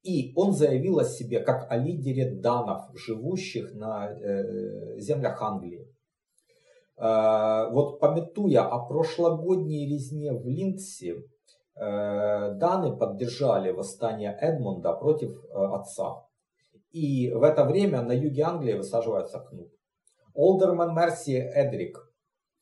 И 0.04 0.34
он 0.36 0.54
заявил 0.54 1.00
о 1.00 1.06
себе 1.06 1.40
как 1.40 1.72
о 1.72 1.78
лидере 1.78 2.30
данов, 2.30 2.90
живущих 2.94 3.74
на 3.74 4.12
э, 4.12 5.00
землях 5.00 5.42
Англии. 5.42 5.88
Э, 6.98 7.70
вот 7.72 8.00
пометуя 8.00 8.62
о 8.62 8.86
прошлогодней 8.86 9.88
резне 9.88 10.34
в 10.34 10.48
Линдси, 10.48 11.16
э, 11.76 12.54
даны 12.56 12.96
поддержали 12.96 13.72
восстание 13.72 14.38
Эдмунда 14.40 14.94
против 14.94 15.32
э, 15.46 15.48
отца. 15.52 16.26
И 16.92 17.32
в 17.32 17.44
это 17.44 17.64
время 17.64 18.02
на 18.02 18.12
юге 18.12 18.44
Англии 18.44 18.74
высаживается 18.74 19.40
кнут. 19.40 19.72
Олдерман 20.34 20.94
Мерси 20.96 21.36
Эдрик 21.36 21.98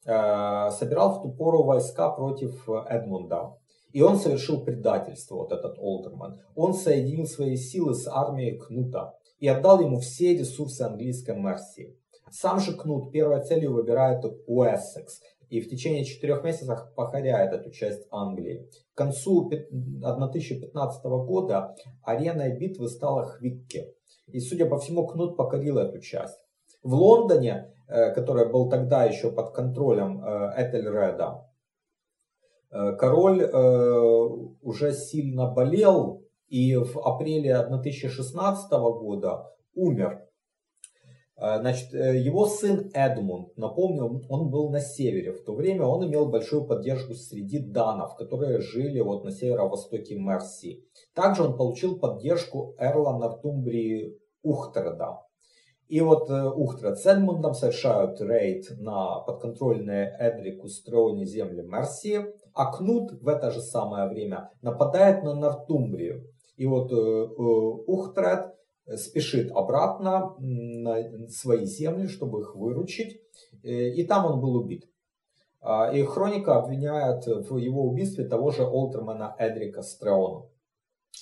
э, 0.06 0.70
собирал 0.72 1.20
в 1.20 1.22
ту 1.24 1.32
пору 1.32 1.64
войска 1.64 2.10
против 2.12 2.68
Эдмунда. 2.68 3.56
И 3.92 4.02
он 4.02 4.18
совершил 4.18 4.64
предательство, 4.64 5.36
вот 5.36 5.52
этот 5.52 5.78
Олдерман. 5.80 6.40
Он 6.56 6.74
соединил 6.74 7.26
свои 7.26 7.56
силы 7.56 7.96
с 7.96 8.08
армией 8.08 8.58
Кнута 8.58 9.16
и 9.40 9.48
отдал 9.48 9.80
ему 9.80 10.00
все 10.00 10.36
ресурсы 10.38 10.82
английской 10.82 11.36
Мерсии. 11.36 11.98
Сам 12.32 12.60
же 12.60 12.76
Кнут 12.76 13.12
первой 13.12 13.44
целью 13.44 13.74
выбирает 13.74 14.24
Уэссекс 14.46 15.22
и 15.50 15.62
в 15.62 15.70
течение 15.70 16.06
четырех 16.06 16.44
месяцев 16.44 16.94
покоряет 16.96 17.54
эту 17.54 17.72
часть 17.72 18.06
Англии. 18.12 18.70
К 18.94 18.98
концу 18.98 19.48
1015 19.48 21.04
года 21.04 21.76
ареной 22.04 22.56
битвы 22.56 22.88
стала 22.88 23.26
Хвикке. 23.26 23.94
И, 24.32 24.40
судя 24.40 24.66
по 24.66 24.78
всему, 24.78 25.08
Кнут 25.08 25.38
покорил 25.38 25.78
эту 25.78 26.00
часть. 26.00 26.40
В 26.84 26.94
Лондоне, 26.94 27.74
э, 27.88 28.14
который 28.14 28.50
был 28.50 28.70
тогда 28.70 29.04
еще 29.04 29.32
под 29.32 29.54
контролем 29.54 30.24
э, 30.24 30.54
Этельреда, 30.58 31.46
э, 32.72 32.96
король 32.96 33.44
уже 34.62 34.94
сильно 34.94 35.52
болел 35.52 36.24
и 36.48 36.76
в 36.76 36.98
апреле 37.00 37.56
1016 37.56 38.72
года 38.72 39.52
умер. 39.76 40.29
Значит, 41.40 41.94
его 41.94 42.48
сын 42.48 42.92
Эдмунд, 42.94 43.56
напомню, 43.56 44.22
он 44.28 44.50
был 44.50 44.70
на 44.70 44.82
севере. 44.82 45.32
В 45.32 45.44
то 45.44 45.56
время 45.56 45.86
он 45.86 46.06
имел 46.06 46.28
большую 46.28 46.66
поддержку 46.66 47.14
среди 47.14 47.60
данов, 47.60 48.16
которые 48.18 48.60
жили 48.60 49.00
вот 49.00 49.24
на 49.24 49.32
северо-востоке 49.32 50.16
Мерсии. 50.16 50.84
Также 51.14 51.44
он 51.44 51.56
получил 51.56 51.98
поддержку 51.98 52.76
Эрла 52.78 53.18
Нортумбрии 53.18 54.18
Ухтреда. 54.44 55.20
И 55.90 56.02
вот 56.02 56.30
э, 56.30 56.48
Ухтред 56.48 57.00
с 57.00 57.06
Эдмундом 57.08 57.56
совершают 57.56 58.22
рейд 58.22 58.66
на 58.78 59.22
подконтрольные 59.22 60.16
Эдрику 60.20 60.68
Строуни 60.68 61.26
земли 61.26 61.64
Мерсии, 61.64 62.26
а 62.54 62.72
Кнут 62.72 63.12
в 63.24 63.28
это 63.28 63.50
же 63.50 63.62
самое 63.62 64.08
время 64.08 64.52
нападает 64.62 65.24
на 65.24 65.34
Нортумбрию. 65.34 66.28
И 66.58 66.68
вот 66.68 66.92
э, 66.92 66.96
э, 66.96 67.28
Ухтред 67.88 68.54
спешит 68.98 69.52
обратно 69.52 70.36
на 70.40 71.28
свои 71.30 71.66
земли, 71.66 72.08
чтобы 72.08 72.42
их 72.42 72.56
выручить, 72.56 73.22
и 73.62 74.04
там 74.06 74.26
он 74.26 74.40
был 74.42 74.56
убит. 74.56 74.90
А, 75.62 75.92
и 75.92 76.04
хроника 76.04 76.56
обвиняет 76.56 77.26
в 77.26 77.58
его 77.58 77.84
убийстве 77.84 78.26
того 78.26 78.52
же 78.52 78.64
Олтермана 78.64 79.36
Эдрика 79.38 79.82
Стреона. 79.82 80.46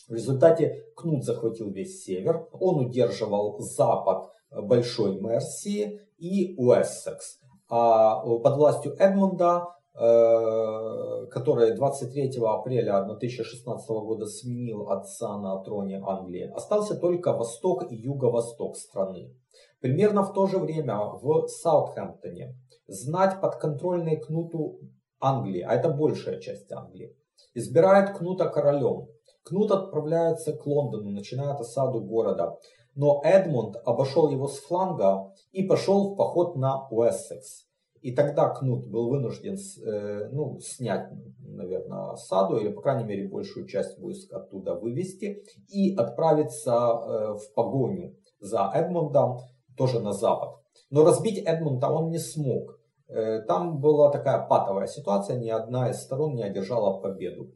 В 0.07 0.13
результате 0.13 0.83
Кнут 0.95 1.23
захватил 1.23 1.71
весь 1.71 2.03
север, 2.03 2.47
он 2.51 2.85
удерживал 2.85 3.59
запад 3.59 4.29
Большой 4.51 5.19
Мерсии 5.19 6.01
и 6.17 6.55
Уэссекс. 6.57 7.39
А 7.69 8.21
под 8.21 8.55
властью 8.55 8.95
Эдмунда, 8.97 9.65
э, 9.65 9.76
который 9.97 11.73
23 11.75 12.39
апреля 12.45 12.97
1016 12.99 13.89
года 13.89 14.27
сменил 14.27 14.89
отца 14.91 15.37
на 15.39 15.57
троне 15.63 15.99
Англии, 16.05 16.51
остался 16.55 16.95
только 16.95 17.33
восток 17.33 17.91
и 17.91 17.95
юго-восток 17.95 18.77
страны. 18.77 19.33
Примерно 19.81 20.21
в 20.21 20.33
то 20.33 20.45
же 20.45 20.59
время 20.59 20.99
в 20.99 21.47
Саутхэмптоне 21.47 22.55
знать 22.87 23.41
подконтрольной 23.41 24.17
Кнуту 24.17 24.79
Англии, 25.19 25.61
а 25.61 25.73
это 25.73 25.89
большая 25.89 26.39
часть 26.39 26.71
Англии, 26.71 27.15
избирает 27.55 28.15
Кнута 28.15 28.49
королем. 28.49 29.07
Кнут 29.43 29.71
отправляется 29.71 30.53
к 30.53 30.67
Лондону, 30.67 31.09
начинает 31.09 31.59
осаду 31.59 32.01
города. 32.01 32.59
Но 32.93 33.21
Эдмунд 33.23 33.77
обошел 33.85 34.29
его 34.29 34.47
с 34.47 34.59
фланга 34.59 35.33
и 35.51 35.63
пошел 35.63 36.13
в 36.13 36.15
поход 36.17 36.55
на 36.55 36.87
Уэссекс. 36.89 37.66
И 38.01 38.13
тогда 38.13 38.49
Кнут 38.49 38.87
был 38.87 39.09
вынужден 39.09 39.55
э, 39.55 40.29
ну, 40.31 40.59
снять, 40.59 41.09
наверное, 41.39 42.11
осаду, 42.11 42.57
или, 42.57 42.69
по 42.69 42.81
крайней 42.81 43.05
мере, 43.05 43.27
большую 43.27 43.67
часть 43.67 43.97
войск 43.99 44.31
оттуда 44.33 44.75
вывести 44.75 45.43
и 45.67 45.95
отправиться 45.95 46.71
э, 46.71 47.33
в 47.33 47.53
погоню 47.55 48.15
за 48.39 48.71
Эдмундом, 48.73 49.39
тоже 49.75 49.99
на 49.99 50.11
запад. 50.11 50.55
Но 50.89 51.03
разбить 51.03 51.43
Эдмунда 51.45 51.89
он 51.89 52.09
не 52.09 52.19
смог. 52.19 52.79
Э, 53.07 53.41
там 53.41 53.79
была 53.79 54.11
такая 54.11 54.45
патовая 54.47 54.87
ситуация, 54.87 55.37
ни 55.37 55.49
одна 55.49 55.89
из 55.89 56.01
сторон 56.01 56.35
не 56.35 56.43
одержала 56.43 56.99
победу. 56.99 57.51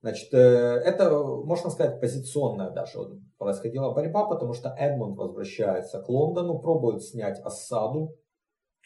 Значит, 0.00 0.32
это, 0.32 1.10
можно 1.10 1.70
сказать, 1.70 2.00
позиционная 2.00 2.70
даже 2.70 2.98
происходила 3.36 3.92
борьба, 3.92 4.26
потому 4.26 4.52
что 4.52 4.68
Эдмунд 4.78 5.18
возвращается 5.18 6.00
к 6.00 6.08
Лондону, 6.08 6.60
пробует 6.60 7.02
снять 7.02 7.40
осаду 7.40 8.14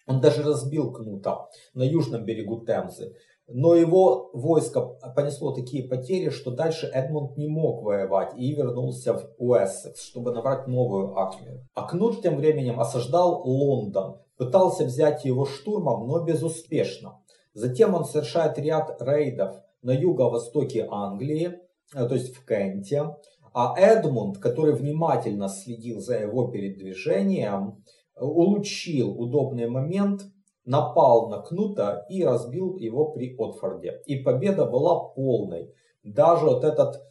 Он 0.07 0.21
даже 0.21 0.43
разбил 0.43 0.93
Кнута 0.93 1.49
на 1.75 1.83
южном 1.83 2.25
берегу 2.25 2.65
Темзы. 2.65 3.15
Но 3.49 3.75
его 3.75 4.31
войско 4.33 4.81
понесло 5.15 5.53
такие 5.53 5.89
потери, 5.89 6.31
что 6.31 6.51
дальше 6.53 6.87
Эдмунд 6.87 7.37
не 7.37 7.49
мог 7.49 7.83
воевать 7.83 8.33
и 8.37 8.55
вернулся 8.55 9.15
в 9.15 9.35
Уэссекс, 9.39 10.01
чтобы 10.01 10.33
набрать 10.33 10.67
новую 10.69 11.17
армию. 11.17 11.67
А 11.75 11.87
Кнут 11.87 12.23
тем 12.23 12.37
временем 12.37 12.81
осаждал 12.81 13.43
Лондон, 13.45 14.21
пытался 14.37 14.85
взять 14.85 15.25
его 15.25 15.45
штурмом, 15.45 16.07
но 16.07 16.25
безуспешно. 16.25 17.21
Затем 17.53 17.95
он 17.95 18.05
совершает 18.05 18.59
ряд 18.59 18.97
рейдов 19.03 19.57
на 19.83 19.91
юго-востоке 19.91 20.87
Англии, 20.91 21.59
э, 21.95 22.07
то 22.07 22.15
есть 22.15 22.35
в 22.35 22.47
Кенте. 22.47 23.17
А 23.53 23.75
Эдмунд, 23.79 24.39
который 24.39 24.73
внимательно 24.75 25.49
следил 25.49 26.01
за 26.01 26.17
его 26.17 26.49
передвижением, 26.49 27.85
улучил 28.17 29.19
удобный 29.21 29.69
момент, 29.69 30.23
напал 30.65 31.29
на 31.29 31.41
Кнута 31.41 32.07
и 32.09 32.25
разбил 32.25 32.77
его 32.77 33.13
при 33.13 33.35
Отфорде. 33.39 34.03
И 34.07 34.17
победа 34.17 34.67
была 34.67 35.09
полной. 35.09 35.75
Даже 36.03 36.47
вот 36.47 36.65
этот 36.65 37.03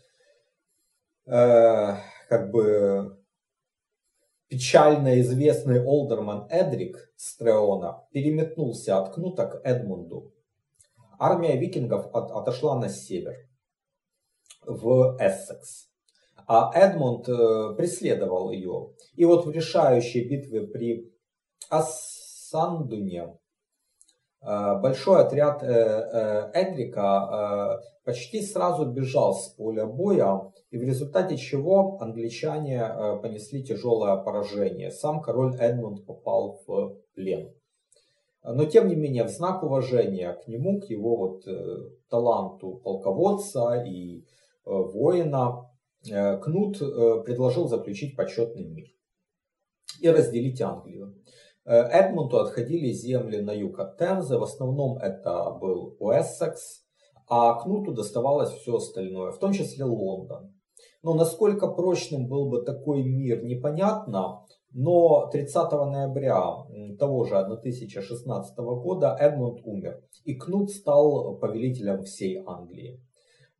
э, 1.25 1.95
как 2.29 2.51
бы 2.51 3.21
печально 4.47 5.19
известный 5.21 5.83
Олдерман 5.83 6.47
Эдрик 6.49 7.11
Стреона 7.15 8.05
переметнулся 8.11 8.99
от 8.99 9.13
Кнута 9.13 9.47
к 9.47 9.61
Эдмунду. 9.65 10.33
Армия 11.19 11.55
викингов 11.55 12.07
от, 12.13 12.31
отошла 12.31 12.79
на 12.79 12.89
север, 12.89 13.35
в 14.65 15.17
Эссекс. 15.19 15.90
А 16.47 16.71
Эдмунд 16.73 17.27
э, 17.29 17.75
преследовал 17.75 18.51
ее. 18.51 18.91
И 19.15 19.25
вот 19.25 19.45
в 19.45 19.51
решающей 19.51 20.27
битве 20.27 20.67
при 20.67 21.11
Ассандуне 21.69 23.37
э, 24.41 24.79
большой 24.81 25.21
отряд 25.21 25.63
э, 25.63 26.51
Эдрика 26.53 27.81
почти 28.03 28.41
сразу 28.41 28.85
бежал 28.85 29.33
с 29.35 29.49
поля 29.49 29.85
боя, 29.85 30.51
и 30.71 30.77
в 30.77 30.83
результате 30.83 31.37
чего 31.37 31.97
англичане 31.99 33.19
понесли 33.21 33.63
тяжелое 33.63 34.17
поражение. 34.17 34.91
Сам 34.91 35.21
король 35.21 35.55
Эдмунд 35.59 36.05
попал 36.05 36.59
в 36.65 36.95
плен. 37.13 37.53
Но 38.43 38.65
тем 38.65 38.87
не 38.87 38.95
менее, 38.95 39.25
в 39.25 39.29
знак 39.29 39.61
уважения 39.61 40.33
к 40.33 40.47
нему, 40.47 40.81
к 40.81 40.85
его 40.85 41.15
вот 41.15 41.45
таланту 42.09 42.81
полководца 42.83 43.83
и 43.83 44.25
воина, 44.65 45.70
Кнут 46.03 46.81
э, 46.81 47.23
предложил 47.23 47.67
заключить 47.67 48.15
почетный 48.15 48.65
мир 48.65 48.87
и 49.99 50.09
разделить 50.09 50.59
Англию. 50.59 51.15
Э, 51.63 51.73
Эдмунту 51.73 52.37
отходили 52.39 52.91
земли 52.91 53.39
на 53.41 53.51
юг 53.51 53.79
от 53.79 53.97
Темзы, 53.97 54.39
в 54.39 54.43
основном 54.43 54.97
это 54.97 55.51
был 55.51 55.95
Уэссекс, 55.99 56.83
а 57.27 57.53
Кнуту 57.61 57.93
доставалось 57.93 58.49
все 58.49 58.75
остальное, 58.75 59.31
в 59.31 59.37
том 59.37 59.53
числе 59.53 59.85
Лондон. 59.85 60.55
Но 61.03 61.13
насколько 61.13 61.67
прочным 61.67 62.27
был 62.27 62.49
бы 62.49 62.63
такой 62.63 63.03
мир, 63.03 63.43
непонятно, 63.43 64.45
но 64.71 65.29
30 65.31 65.71
ноября 65.71 66.43
того 66.97 67.25
же 67.25 67.37
1016 67.37 68.57
года 68.57 69.15
Эдмунд 69.19 69.61
умер, 69.65 70.03
и 70.23 70.33
Кнут 70.33 70.71
стал 70.71 71.37
повелителем 71.37 72.03
всей 72.03 72.41
Англии. 72.45 72.99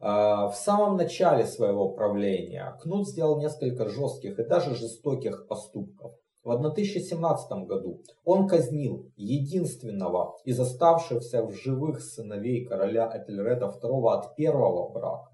А, 0.03 0.49
в 0.49 0.55
самом 0.55 0.97
начале 0.97 1.45
своего 1.45 1.89
правления 1.89 2.75
Кнут 2.81 3.07
сделал 3.07 3.39
несколько 3.39 3.87
жестких 3.87 4.39
и 4.39 4.43
даже 4.43 4.73
жестоких 4.73 5.47
поступков. 5.47 6.13
В 6.43 6.49
1017 6.49 7.51
году 7.67 8.01
он 8.25 8.47
казнил 8.47 9.11
единственного 9.15 10.37
из 10.43 10.59
оставшихся 10.59 11.43
в 11.43 11.51
живых 11.53 12.01
сыновей 12.01 12.65
короля 12.65 13.11
Этельреда 13.13 13.71
II 13.79 14.11
от 14.11 14.35
первого 14.35 14.89
брака, 14.89 15.29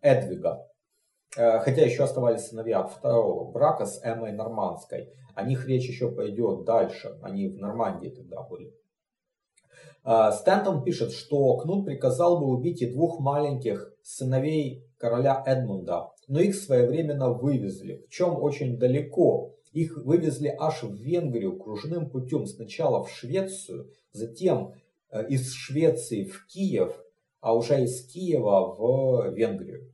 Эдвига. 0.00 0.66
Э, 1.36 1.58
хотя 1.58 1.84
еще 1.84 2.04
оставались 2.04 2.46
сыновья 2.46 2.80
от 2.80 2.90
второго 2.90 3.50
брака 3.50 3.84
с 3.84 4.00
Эммой 4.02 4.32
Нормандской. 4.32 5.12
О 5.34 5.42
них 5.42 5.68
речь 5.68 5.86
еще 5.86 6.10
пойдет 6.10 6.64
дальше. 6.64 7.18
Они 7.22 7.46
в 7.46 7.58
Нормандии 7.58 8.08
тогда 8.08 8.42
были. 8.42 8.72
А, 10.04 10.32
Стэнтон 10.32 10.82
пишет, 10.82 11.12
что 11.12 11.56
Кнут 11.56 11.84
приказал 11.84 12.40
бы 12.40 12.46
убить 12.46 12.82
и 12.82 12.90
двух 12.90 13.20
маленьких 13.20 13.92
сыновей 14.02 14.84
короля 14.96 15.42
Эдмунда, 15.46 16.08
но 16.28 16.40
их 16.40 16.54
своевременно 16.54 17.30
вывезли, 17.30 18.04
в 18.06 18.10
чем 18.10 18.42
очень 18.42 18.78
далеко. 18.78 19.54
Их 19.72 19.96
вывезли 19.98 20.54
аж 20.58 20.82
в 20.82 20.94
Венгрию 20.94 21.58
кружным 21.58 22.08
путем, 22.08 22.46
сначала 22.46 23.04
в 23.04 23.10
Швецию, 23.10 23.90
затем 24.12 24.72
э, 25.10 25.26
из 25.28 25.52
Швеции 25.52 26.24
в 26.24 26.46
Киев, 26.46 26.92
а 27.40 27.54
уже 27.54 27.84
из 27.84 28.06
Киева 28.06 28.74
в 28.76 29.30
Венгрию. 29.34 29.92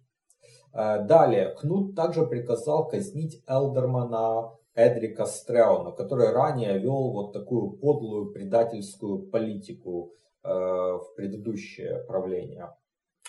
Э, 0.72 1.04
далее, 1.04 1.54
Кнут 1.60 1.94
также 1.94 2.26
приказал 2.26 2.88
казнить 2.88 3.42
Элдермана 3.46 4.52
Эдрика 4.74 5.26
Стреона, 5.26 5.92
который 5.92 6.30
ранее 6.30 6.78
вел 6.78 7.12
вот 7.12 7.32
такую 7.32 7.72
подлую 7.72 8.32
предательскую 8.32 9.30
политику 9.30 10.12
э, 10.42 10.48
в 10.48 11.14
предыдущее 11.16 12.04
правление. 12.08 12.74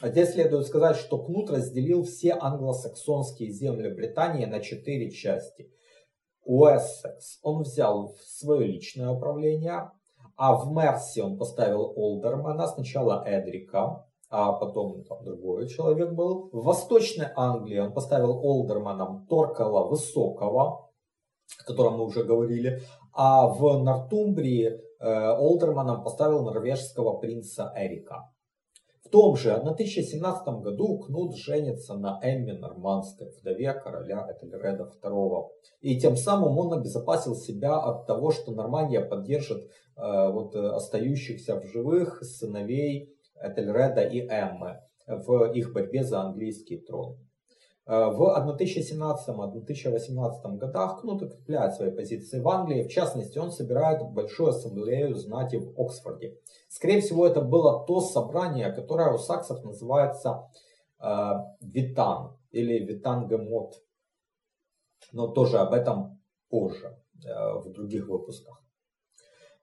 А 0.02 0.10
здесь 0.10 0.34
следует 0.34 0.68
сказать, 0.68 0.98
что 0.98 1.24
Кнут 1.24 1.50
разделил 1.50 2.04
все 2.04 2.34
англосаксонские 2.34 3.52
земли 3.52 3.90
Британии 3.90 4.46
на 4.46 4.60
четыре 4.60 5.10
части. 5.12 5.72
Уэссекс 6.44 7.40
он 7.44 7.64
взял 7.64 8.10
в 8.10 8.22
свое 8.22 8.68
личное 8.68 9.10
управление, 9.10 9.92
а 10.36 10.56
в 10.56 10.72
Мерси 10.72 11.22
он 11.22 11.38
поставил 11.38 11.94
Олдермана, 11.96 12.68
сначала 12.68 13.24
Эдрика, 13.26 14.06
а 14.30 14.52
потом 14.52 15.04
там 15.06 15.24
другой 15.24 15.70
человек 15.70 16.12
был. 16.12 16.50
В 16.52 16.64
Восточной 16.66 17.30
Англии 17.36 17.80
он 17.80 17.94
поставил 17.94 18.44
Олдерманом 18.44 19.26
Торкала 19.28 19.88
Высокого, 19.88 20.90
о 21.60 21.64
котором 21.66 21.98
мы 21.98 22.06
уже 22.06 22.24
говорили. 22.24 22.82
А 23.14 23.48
в 23.48 23.84
Нортумбрии 23.84 24.68
э, 24.68 25.30
Олдерманом 25.38 26.04
поставил 26.04 26.44
норвежского 26.44 27.18
принца 27.20 27.72
Эрика. 27.76 28.32
В 29.04 29.10
том 29.10 29.36
же 29.36 29.54
1017 29.54 30.48
году 30.64 30.98
Кнут 30.98 31.36
женится 31.38 31.94
на 31.94 32.20
Эмме 32.24 32.54
Нормандской, 32.54 33.30
вдове 33.40 33.74
короля 33.74 34.28
Этельреда 34.32 34.90
II. 35.02 35.48
И 35.82 36.00
тем 36.00 36.18
самым 36.18 36.58
он 36.58 36.74
обезопасил 36.74 37.36
себя 37.36 37.78
от 37.78 38.08
того, 38.08 38.32
что 38.32 38.52
Нормандия 38.52 39.02
поддержит 39.02 39.64
э, 39.64 40.32
вот, 40.32 40.56
остающихся 40.56 41.60
в 41.60 41.66
живых 41.68 42.24
сыновей 42.24 43.16
Этельреда 43.40 44.02
и 44.02 44.28
Эммы 44.28 44.80
в 45.08 45.52
их 45.54 45.72
борьбе 45.74 46.04
за 46.04 46.22
английский 46.22 46.80
трон. 46.80 47.18
Э, 47.88 48.08
в 48.10 48.58
1017-1018 48.60 50.58
годах 50.58 51.02
Кнут 51.02 51.22
укрепляет 51.22 51.76
свои 51.76 51.92
позиции 51.92 52.40
в 52.40 52.50
Англии. 52.50 52.84
В 52.84 52.90
частности, 52.90 53.38
он 53.38 53.52
собирает 53.52 54.02
большую 54.12 54.50
ассамблею 54.50 55.14
знати 55.16 55.58
в 55.58 55.80
Оксфорде. 55.80 56.36
Скорее 56.68 57.02
всего, 57.02 57.28
это 57.28 57.42
было 57.42 57.86
то 57.86 58.02
собрание, 58.02 58.72
которое 58.72 59.14
у 59.14 59.20
саксов 59.20 59.64
называется 59.64 60.50
э, 61.00 61.34
Витан 61.62 62.36
или 62.52 62.80
Витангемот. 62.84 63.76
Но 65.12 65.28
тоже 65.28 65.60
об 65.60 65.74
этом 65.74 66.20
позже, 66.50 66.98
э, 67.24 67.54
в 67.60 67.72
других 67.72 68.08
выпусках. 68.08 68.64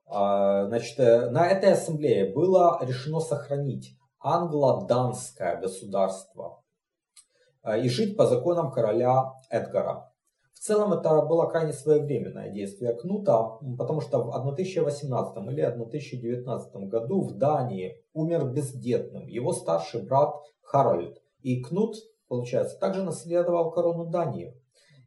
Э, 0.07 0.67
значит, 0.69 1.01
э, 1.01 1.29
на 1.31 1.49
этой 1.49 1.73
ассамблее 1.73 2.33
было 2.33 2.79
решено 2.83 3.19
сохранить 3.19 3.99
англо-данское 4.21 5.61
государство 5.61 6.62
и 7.65 7.89
жить 7.89 8.17
по 8.17 8.27
законам 8.27 8.71
короля 8.71 9.33
Эдгара. 9.51 10.13
В 10.55 10.59
целом 10.65 10.93
это 10.93 11.23
было 11.23 11.47
крайне 11.47 11.73
своевременное 11.73 12.51
действие 12.51 12.95
Кнута, 12.95 13.59
потому 13.77 14.01
что 14.01 14.23
в 14.23 14.31
1018 14.31 15.37
или 15.49 15.63
1019 15.63 16.75
году 16.89 17.23
в 17.23 17.37
Дании 17.37 17.97
умер 18.15 18.45
бездетным 18.53 19.27
его 19.27 19.53
старший 19.53 20.03
брат 20.05 20.35
Харальд. 20.63 21.19
И 21.41 21.61
Кнут, 21.63 21.97
получается, 22.29 22.79
также 22.79 23.03
наследовал 23.03 23.73
корону 23.73 24.07
Дании. 24.07 24.55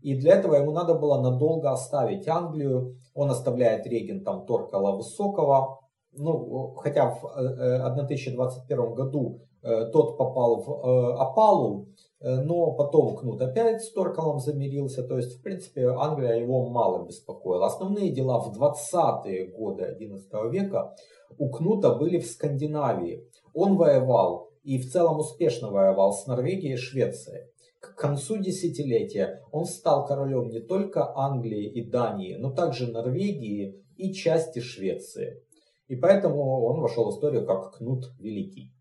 И 0.01 0.15
для 0.15 0.36
этого 0.36 0.55
ему 0.55 0.71
надо 0.71 0.93
было 0.93 1.21
надолго 1.21 1.71
оставить 1.71 2.27
Англию. 2.27 2.97
Он 3.13 3.32
оставляет 3.32 3.88
регентом 3.88 4.45
Торкала 4.45 4.95
Высокого. 4.95 5.80
Ну, 6.11 6.75
хотя 6.75 7.09
в 7.09 7.25
1021 7.25 8.80
э, 8.80 8.93
году 8.93 9.39
э, 9.39 9.55
тот 9.91 10.18
попал 10.18 10.61
в 10.61 11.20
опалу, 11.20 11.88
Э, 12.26 12.41
но 12.41 12.72
потом 12.72 13.16
Кнут 13.16 13.41
опять 13.41 13.84
с 13.84 13.91
Торкалом 13.91 14.39
замирился, 14.39 15.03
то 15.03 15.18
есть, 15.18 15.38
в 15.38 15.43
принципе, 15.43 15.89
Англия 15.89 16.36
его 16.36 16.70
мало 16.70 17.05
беспокоила. 17.05 17.68
Основные 17.68 18.09
дела 18.11 18.39
в 18.39 18.57
20-е 18.57 19.47
годы 19.51 19.95
XI 19.99 20.49
века 20.49 20.95
у 21.38 21.49
Кнута 21.49 21.93
были 21.93 22.18
в 22.18 22.26
Скандинавии. 22.26 23.30
Он 23.53 23.78
воевал 23.78 24.49
и 24.63 24.80
в 24.80 24.91
целом 24.91 25.20
успешно 25.20 25.70
воевал 25.70 26.13
с 26.13 26.26
Норвегией 26.26 26.74
и 26.74 26.78
Швецией. 26.78 27.49
К 27.80 27.95
концу 27.95 28.38
десятилетия 28.38 29.43
он 29.51 29.66
стал 29.66 30.07
королем 30.07 30.49
не 30.49 30.59
только 30.59 31.16
Англии 31.16 31.70
и 31.70 31.88
Дании, 31.88 32.36
но 32.36 32.49
также 32.49 32.91
Норвегии 32.91 33.84
и 33.97 34.11
части 34.13 34.59
Швеции. 34.59 35.43
И 35.88 35.95
поэтому 35.95 36.66
он 36.66 36.82
вошел 36.82 37.05
в 37.05 37.13
историю 37.13 37.45
как 37.45 37.78
Кнут 37.78 38.05
Великий. 38.20 38.74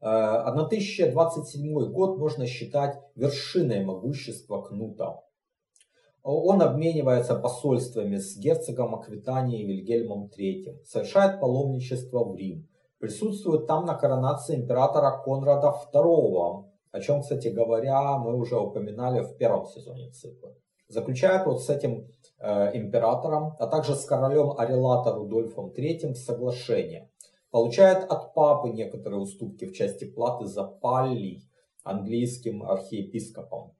1027 0.00 1.62
э, 1.62 1.86
год 1.86 2.18
можно 2.18 2.46
считать 2.46 2.98
вершиной 3.14 3.84
могущества 3.84 4.62
Кнута. 4.62 5.20
Он 6.22 6.60
обменивается 6.60 7.34
посольствами 7.36 8.16
с 8.16 8.36
герцогом 8.36 8.94
Аквитании 8.94 9.64
Вильгельмом 9.64 10.30
III, 10.36 10.84
совершает 10.84 11.40
паломничество 11.40 12.24
в 12.24 12.36
Рим, 12.36 12.68
присутствует 12.98 13.66
там 13.66 13.86
на 13.86 13.94
коронации 13.94 14.56
императора 14.56 15.22
Конрада 15.24 15.74
II, 15.92 16.64
о 16.90 17.00
чем, 17.00 17.22
кстати 17.22 17.48
говоря, 17.48 18.18
мы 18.18 18.34
уже 18.36 18.58
упоминали 18.58 19.20
в 19.20 19.36
первом 19.36 19.66
сезоне 19.66 20.10
цикла. 20.10 20.54
Заключает 20.88 21.46
вот 21.46 21.62
с 21.62 21.68
этим 21.70 22.08
э, 22.38 22.76
императором, 22.76 23.54
а 23.58 23.66
также 23.66 23.94
с 23.94 24.04
королем 24.04 24.54
Арелата 24.58 25.12
Рудольфом 25.12 25.70
III 25.70 26.14
соглашение. 26.14 27.10
Получает 27.50 28.04
от 28.10 28.34
папы 28.34 28.70
некоторые 28.70 29.20
уступки 29.20 29.64
в 29.64 29.72
части 29.72 30.04
платы 30.04 30.46
за 30.46 30.64
паллий 30.64 31.48
английским 31.82 32.62
архиепископом. 32.62 33.74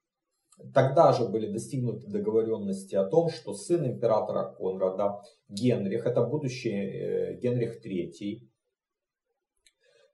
Тогда 0.74 1.12
же 1.12 1.28
были 1.28 1.52
достигнуты 1.52 2.08
договоренности 2.08 2.96
о 2.96 3.04
том, 3.04 3.28
что 3.28 3.54
сын 3.54 3.86
императора 3.86 4.54
Конрада, 4.58 5.20
Генрих, 5.48 6.04
это 6.04 6.24
будущий 6.24 6.70
э, 6.70 7.34
Генрих 7.38 7.84
III, 7.84 8.40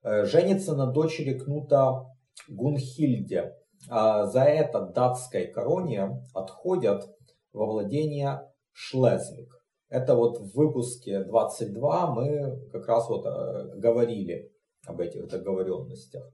э, 0.03 0.25
женится 0.27 0.75
на 0.75 0.87
дочери 0.87 1.39
Кнута 1.39 2.05
Гунхильде. 2.49 3.55
А 3.89 4.27
за 4.27 4.45
это 4.45 4.81
датской 4.81 5.47
короне 5.47 6.23
отходят 6.35 7.05
во 7.53 7.67
владение 7.67 8.41
Шлезвик. 8.73 9.64
Это 9.95 10.17
вот 10.17 10.41
в 10.41 10.57
выпуске 10.57 11.23
22 11.23 12.15
мы 12.15 12.69
как 12.73 12.89
раз 12.89 13.09
вот 13.09 13.25
э, 13.27 13.77
говорили 13.77 14.53
об 14.85 15.01
этих 15.01 15.29
договоренностях. 15.29 16.33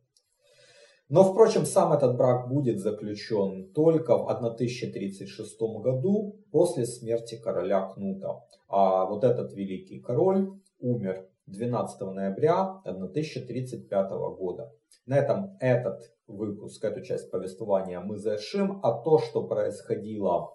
Но, 1.11 1.25
впрочем, 1.25 1.67
сам 1.67 1.93
этот 1.93 2.17
брак 2.17 2.49
будет 2.49 2.79
заключен 2.79 3.71
только 3.75 4.17
в 4.17 4.31
1036 4.31 5.61
году 5.61 6.41
после 6.51 6.87
смерти 6.87 7.37
короля 7.37 7.83
Кнута. 7.93 8.41
А 8.67 9.05
вот 9.05 9.25
этот 9.25 9.53
великий 9.53 10.01
король 10.01 10.59
умер 10.79 11.29
12 11.45 12.01
ноября 12.01 12.81
1035 12.87 14.11
года. 14.39 14.73
На 15.05 15.19
этом 15.19 15.59
этот 15.61 16.01
выпуск, 16.27 16.83
эту 16.83 17.03
часть 17.03 17.31
повествования 17.31 18.01
мы 18.01 18.17
завершим. 18.17 18.81
А 18.83 19.03
то, 19.03 19.19
что 19.19 19.47
происходило 19.47 20.55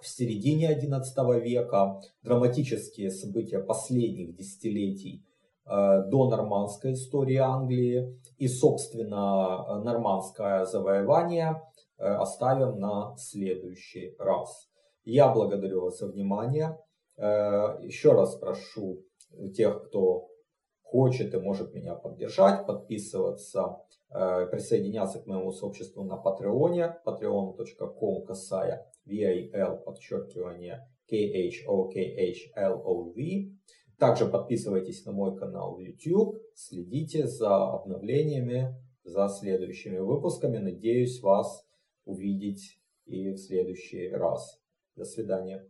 в 0.00 0.06
середине 0.06 0.78
XI 0.78 1.40
века, 1.40 2.00
драматические 2.22 3.10
события 3.10 3.58
последних 3.58 4.34
десятилетий 4.34 5.24
Э, 5.70 6.02
до 6.08 6.28
нормандской 6.28 6.94
истории 6.94 7.36
Англии 7.36 8.20
и, 8.38 8.48
собственно, 8.48 9.80
нормандское 9.84 10.64
завоевание 10.64 11.62
э, 11.96 12.04
оставим 12.06 12.80
на 12.80 13.14
следующий 13.16 14.16
раз. 14.18 14.68
Я 15.04 15.28
благодарю 15.28 15.82
вас 15.82 15.98
за 15.98 16.08
внимание. 16.08 16.76
Э, 17.16 17.78
еще 17.82 18.12
раз 18.12 18.34
прошу 18.34 19.04
тех, 19.54 19.84
кто 19.84 20.28
хочет 20.82 21.34
и 21.34 21.38
может 21.38 21.72
меня 21.72 21.94
поддержать, 21.94 22.66
подписываться, 22.66 23.76
присоединяться 24.10 25.20
к 25.20 25.26
моему 25.26 25.52
сообществу 25.52 26.02
на 26.04 26.16
Патреоне, 26.16 26.96
patreon.com 27.06 28.24
касая 28.24 28.86
VAL, 29.06 29.82
подчеркивание 29.84 30.86
KHOKHLOV. 31.10 31.96
Также 33.98 34.26
подписывайтесь 34.26 35.04
на 35.04 35.12
мой 35.12 35.36
канал 35.36 35.78
YouTube, 35.78 36.36
следите 36.54 37.26
за 37.26 37.70
обновлениями, 37.72 38.74
за 39.04 39.28
следующими 39.28 39.98
выпусками. 39.98 40.58
Надеюсь 40.58 41.20
вас 41.20 41.66
увидеть 42.04 42.80
и 43.04 43.30
в 43.32 43.38
следующий 43.38 44.08
раз. 44.08 44.58
До 44.96 45.04
свидания. 45.04 45.66